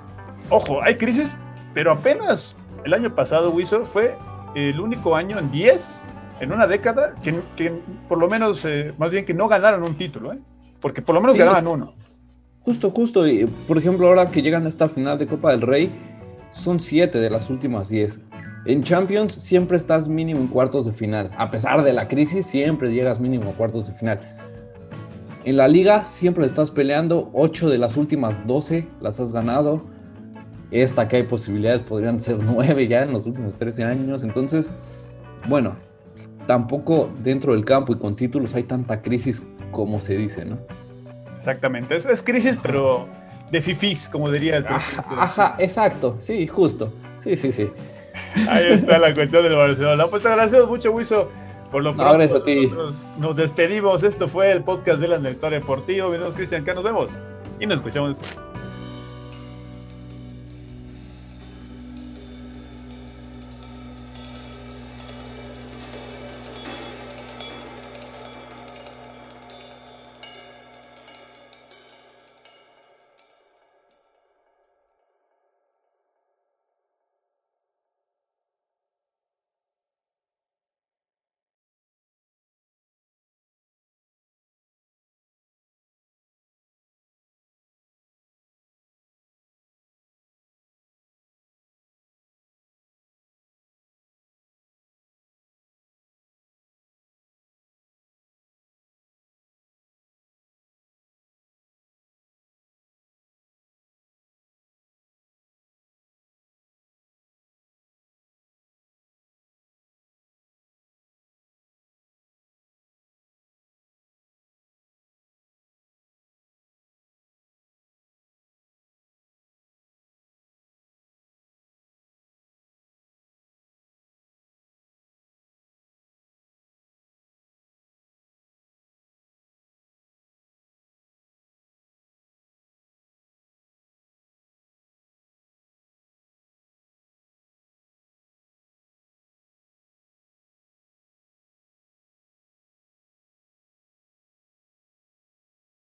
ojo, 0.50 0.82
hay 0.82 0.96
crisis, 0.96 1.36
pero 1.74 1.92
apenas 1.92 2.56
el 2.84 2.94
año 2.94 3.14
pasado, 3.14 3.50
Wiso, 3.50 3.84
fue 3.86 4.16
el 4.54 4.78
único 4.80 5.16
año 5.16 5.38
en 5.38 5.50
10, 5.50 6.06
en 6.40 6.52
una 6.52 6.66
década, 6.66 7.14
que, 7.22 7.34
que 7.56 7.72
por 8.08 8.18
lo 8.18 8.28
menos, 8.28 8.64
eh, 8.64 8.92
más 8.98 9.10
bien 9.10 9.24
que 9.24 9.34
no 9.34 9.48
ganaron 9.48 9.82
un 9.82 9.96
título, 9.96 10.32
¿eh? 10.32 10.38
porque 10.80 11.00
por 11.02 11.14
lo 11.14 11.20
menos 11.20 11.34
Sí. 11.36 11.40
ganaban 11.40 11.66
uno. 11.66 11.92
Justo, 12.60 12.90
justo. 12.90 13.26
Y, 13.26 13.46
por 13.68 13.78
ejemplo, 13.78 14.06
ahora 14.08 14.30
que 14.30 14.42
llegan 14.42 14.64
a 14.66 14.68
esta 14.68 14.88
final 14.88 15.18
de 15.18 15.26
Copa 15.26 15.50
del 15.50 15.60
Rey, 15.62 15.90
son 16.52 16.80
siete 16.80 17.18
de 17.18 17.30
las 17.30 17.50
últimas 17.50 17.88
diez. 17.88 18.20
En 18.66 18.82
Champions 18.82 19.34
siempre 19.34 19.76
estás 19.76 20.08
mínimo 20.08 20.40
en 20.40 20.46
cuartos 20.48 20.86
de 20.86 20.92
final. 20.92 21.30
A 21.36 21.50
pesar 21.50 21.82
de 21.82 21.92
la 21.92 22.08
crisis, 22.08 22.46
siempre 22.46 22.92
llegas 22.92 23.20
mínimo 23.20 23.50
a 23.50 23.52
cuartos 23.52 23.86
de 23.86 23.92
final. 23.92 24.20
En 25.44 25.58
la 25.58 25.68
liga 25.68 26.04
siempre 26.04 26.46
estás 26.46 26.70
peleando. 26.70 27.28
Ocho 27.34 27.68
de 27.68 27.76
las 27.76 27.96
últimas 27.98 28.46
12 28.46 28.88
las 29.02 29.20
has 29.20 29.32
ganado. 29.34 29.84
Esta 30.70 31.06
que 31.06 31.16
hay 31.16 31.22
posibilidades 31.24 31.82
podrían 31.82 32.18
ser 32.18 32.38
nueve 32.42 32.88
ya 32.88 33.02
en 33.02 33.12
los 33.12 33.26
últimos 33.26 33.54
13 33.56 33.84
años. 33.84 34.22
Entonces, 34.22 34.70
bueno, 35.46 35.76
tampoco 36.46 37.10
dentro 37.22 37.52
del 37.52 37.64
campo 37.64 37.92
y 37.92 37.98
con 37.98 38.16
títulos 38.16 38.54
hay 38.54 38.64
tanta 38.64 39.02
crisis 39.02 39.46
como 39.70 40.00
se 40.00 40.16
dice, 40.16 40.44
¿no? 40.44 40.58
Exactamente, 41.36 41.96
es, 41.96 42.06
es 42.06 42.22
crisis, 42.22 42.58
pero 42.62 43.06
de 43.50 43.60
fifís, 43.60 44.08
como 44.08 44.30
diría 44.30 44.56
el 44.56 44.64
presidente. 44.64 45.08
ajá, 45.16 45.56
exacto, 45.58 46.16
sí, 46.18 46.46
justo. 46.46 46.92
Sí, 47.20 47.36
sí, 47.36 47.52
sí. 47.52 47.70
Ahí 48.48 48.66
está 48.72 48.98
la 48.98 49.14
cuestión 49.14 49.42
del 49.42 49.54
Barcelona. 49.56 50.06
Pues 50.08 50.22
te 50.22 50.28
agradecemos 50.28 50.68
mucho, 50.68 50.92
Wiso. 50.92 51.30
Por 51.70 51.82
lo 51.82 51.90
No, 51.90 51.96
pronto, 51.96 52.14
gracias 52.18 52.40
a 52.40 52.44
ti. 52.44 52.66
nosotros 52.66 53.08
nos 53.18 53.36
despedimos. 53.36 54.02
Esto 54.02 54.28
fue 54.28 54.52
el 54.52 54.62
podcast 54.62 55.00
de 55.00 55.08
la 55.08 55.18
Deportivo. 55.18 56.08
Mi 56.08 56.14
nombre 56.14 56.28
es 56.28 56.34
Cristian 56.34 56.64
K. 56.64 56.74
Nos 56.74 56.84
vemos 56.84 57.18
y 57.58 57.66
nos 57.66 57.78
escuchamos 57.78 58.18
después. 58.18 58.53